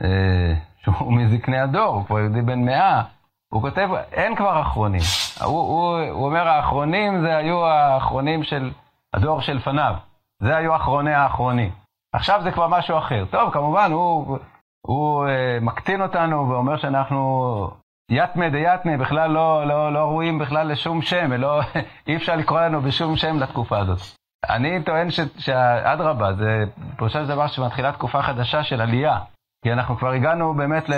אה, 0.00 0.54
שהוא 0.84 1.12
מזקני 1.12 1.60
הדור, 1.60 1.94
הוא 1.94 2.04
כבר 2.04 2.18
יהודי 2.18 2.42
בן 2.42 2.64
מאה, 2.64 3.02
הוא 3.52 3.62
כותב, 3.62 3.88
אין 4.12 4.36
כבר 4.36 4.62
אחרונים. 4.62 5.00
הוא, 5.44 5.48
הוא, 5.50 5.98
הוא 6.10 6.26
אומר, 6.26 6.48
האחרונים 6.48 7.20
זה 7.20 7.36
היו 7.36 7.66
האחרונים 7.66 8.42
של 8.42 8.70
הדור 9.14 9.40
שלפניו. 9.40 9.94
זה 10.42 10.56
היו 10.56 10.76
אחרוני 10.76 11.14
האחרונים. 11.14 11.70
עכשיו 12.12 12.40
זה 12.42 12.50
כבר 12.52 12.68
משהו 12.68 12.98
אחר. 12.98 13.24
טוב, 13.30 13.52
כמובן, 13.52 13.92
הוא, 13.92 14.38
הוא 14.86 15.26
uh, 15.26 15.30
מקטין 15.64 16.02
אותנו 16.02 16.48
ואומר 16.48 16.76
שאנחנו 16.76 17.70
יתמה 18.10 18.48
דיתמה, 18.48 18.96
בכלל 18.96 19.30
לא, 19.30 19.66
לא, 19.66 19.92
לא 19.92 19.98
ראויים 19.98 20.38
בכלל 20.38 20.72
לשום 20.72 21.02
שם, 21.02 21.28
ולא, 21.30 21.60
אי 22.08 22.16
אפשר 22.16 22.36
לקרוא 22.36 22.60
לנו 22.60 22.80
בשום 22.80 23.16
שם 23.16 23.38
לתקופה 23.38 23.78
הזאת. 23.78 24.00
אני 24.50 24.82
טוען 24.84 25.08
שאדרבה, 25.38 26.32
זה 26.32 26.64
פירושו 26.96 27.18
של 27.18 27.26
דבר 27.26 27.46
שמתחילה 27.46 27.92
תקופה 27.92 28.22
חדשה 28.22 28.62
של 28.62 28.80
עלייה, 28.80 29.18
כי 29.64 29.72
אנחנו 29.72 29.96
כבר 29.96 30.10
הגענו 30.10 30.54
באמת, 30.54 30.88
ל, 30.88 30.92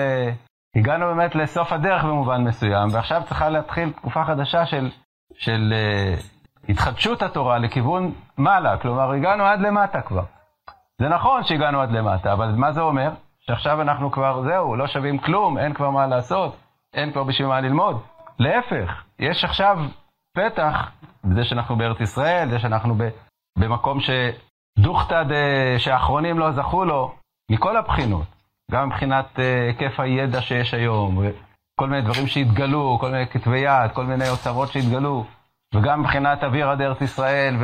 הגענו 0.76 1.06
באמת 1.06 1.34
לסוף 1.34 1.72
הדרך 1.72 2.04
במובן 2.04 2.44
מסוים, 2.44 2.88
ועכשיו 2.92 3.22
צריכה 3.26 3.48
להתחיל 3.48 3.92
תקופה 3.92 4.24
חדשה 4.24 4.66
של, 4.66 4.90
של 5.34 5.72
uh, 5.72 6.22
התחדשות 6.68 7.22
התורה 7.22 7.58
לכיוון 7.58 8.12
מעלה, 8.38 8.78
כלומר 8.78 9.12
הגענו 9.12 9.44
עד 9.44 9.60
למטה 9.60 10.00
כבר. 10.00 10.24
זה 11.00 11.08
נכון 11.08 11.44
שהגענו 11.44 11.80
עד 11.80 11.90
למטה, 11.90 12.32
אבל 12.32 12.54
מה 12.56 12.72
זה 12.72 12.80
אומר? 12.80 13.10
שעכשיו 13.46 13.82
אנחנו 13.82 14.10
כבר, 14.10 14.42
זהו, 14.42 14.76
לא 14.76 14.86
שווים 14.86 15.18
כלום, 15.18 15.58
אין 15.58 15.74
כבר 15.74 15.90
מה 15.90 16.06
לעשות, 16.06 16.56
אין 16.94 17.12
כבר 17.12 17.24
בשביל 17.24 17.48
מה 17.48 17.60
ללמוד. 17.60 18.02
להפך, 18.38 19.02
יש 19.18 19.44
עכשיו 19.44 19.78
פתח, 20.36 20.90
בזה 21.24 21.44
שאנחנו 21.44 21.76
בארץ 21.76 22.00
ישראל, 22.00 22.48
זה 22.50 22.58
שאנחנו 22.58 22.94
במקום 23.58 23.98
שדוכתא 24.00 25.22
שאחרונים 25.78 26.38
לא 26.38 26.52
זכו 26.52 26.84
לו, 26.84 27.14
מכל 27.50 27.76
הבחינות, 27.76 28.26
גם 28.70 28.88
מבחינת 28.88 29.38
אה, 29.38 29.66
היקף 29.66 30.00
הידע 30.00 30.40
שיש 30.42 30.74
היום, 30.74 31.18
כל 31.80 31.88
מיני 31.88 32.02
דברים 32.02 32.26
שהתגלו, 32.26 32.98
כל 33.00 33.10
מיני 33.10 33.26
כתבי 33.26 33.58
יד, 33.58 33.92
כל 33.92 34.04
מיני 34.04 34.28
אוצרות 34.28 34.68
שהתגלו, 34.68 35.24
וגם 35.74 36.00
מבחינת 36.00 36.44
אוויר 36.44 36.70
עד 36.70 36.80
ארץ 36.80 37.00
ישראל, 37.00 37.56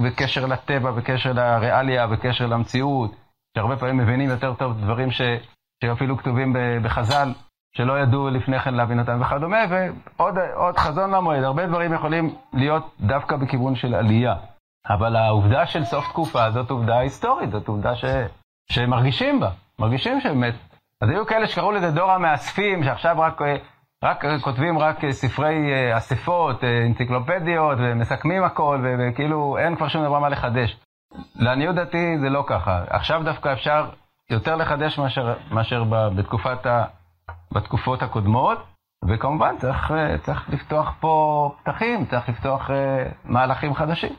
וקשר 0.00 0.46
לטבע, 0.46 0.92
וקשר 0.96 1.32
לריאליה, 1.32 2.06
וקשר 2.10 2.46
למציאות, 2.46 3.27
שהרבה 3.58 3.76
פעמים 3.76 3.96
מבינים 3.96 4.30
יותר 4.30 4.54
טוב 4.54 4.80
דברים 4.80 5.10
ש, 5.10 5.20
שאפילו 5.84 6.16
כתובים 6.16 6.56
בחז"ל, 6.82 7.28
שלא 7.76 8.00
ידעו 8.00 8.28
לפני 8.30 8.58
כן 8.58 8.74
להבין 8.74 9.00
אותם 9.00 9.20
וכדומה, 9.20 9.58
ועוד 10.18 10.76
חזון 10.76 11.10
למועד, 11.10 11.44
הרבה 11.44 11.66
דברים 11.66 11.92
יכולים 11.92 12.34
להיות 12.52 12.94
דווקא 13.00 13.36
בכיוון 13.36 13.74
של 13.74 13.94
עלייה. 13.94 14.34
אבל 14.88 15.16
העובדה 15.16 15.66
של 15.66 15.84
סוף 15.84 16.08
תקופה 16.08 16.50
זאת 16.50 16.70
עובדה 16.70 16.98
היסטורית, 16.98 17.50
זאת 17.50 17.68
עובדה 17.68 17.94
ש, 17.94 18.04
שמרגישים 18.72 19.40
בה, 19.40 19.50
מרגישים 19.78 20.20
שבאמת. 20.20 20.54
אז 21.02 21.10
היו 21.10 21.26
כאלה 21.26 21.46
שקראו 21.46 21.72
לזה 21.72 21.90
דור 21.90 22.10
המאספים, 22.10 22.84
שעכשיו 22.84 23.16
רק, 23.20 23.40
רק 24.04 24.24
כותבים 24.40 24.78
רק 24.78 25.10
ספרי 25.10 25.72
אה, 25.72 25.96
אספות, 25.96 26.64
אה, 26.64 26.86
אנציקלופדיות, 26.86 27.78
ומסכמים 27.78 28.44
הכל, 28.44 28.84
וכאילו 28.98 29.58
אין 29.58 29.76
כבר 29.76 29.88
שום 29.88 30.04
דבר 30.04 30.18
מה 30.18 30.28
לחדש. 30.28 30.76
לעניות 31.34 31.74
דעתי 31.74 32.18
זה 32.20 32.28
לא 32.28 32.44
ככה. 32.46 32.84
עכשיו 32.90 33.22
דווקא 33.24 33.52
אפשר 33.52 33.90
יותר 34.30 34.56
לחדש 34.56 34.98
מאשר, 34.98 35.34
מאשר 35.50 35.84
בתקופת 36.16 36.66
ה, 36.66 36.84
בתקופות 37.52 38.02
הקודמות, 38.02 38.58
וכמובן 39.08 39.54
צריך, 39.58 39.92
צריך 40.22 40.48
לפתוח 40.48 40.94
פה 41.00 41.54
פתחים, 41.62 42.06
צריך 42.06 42.28
לפתוח 42.28 42.70
מהלכים 43.24 43.74
חדשים. 43.74 44.12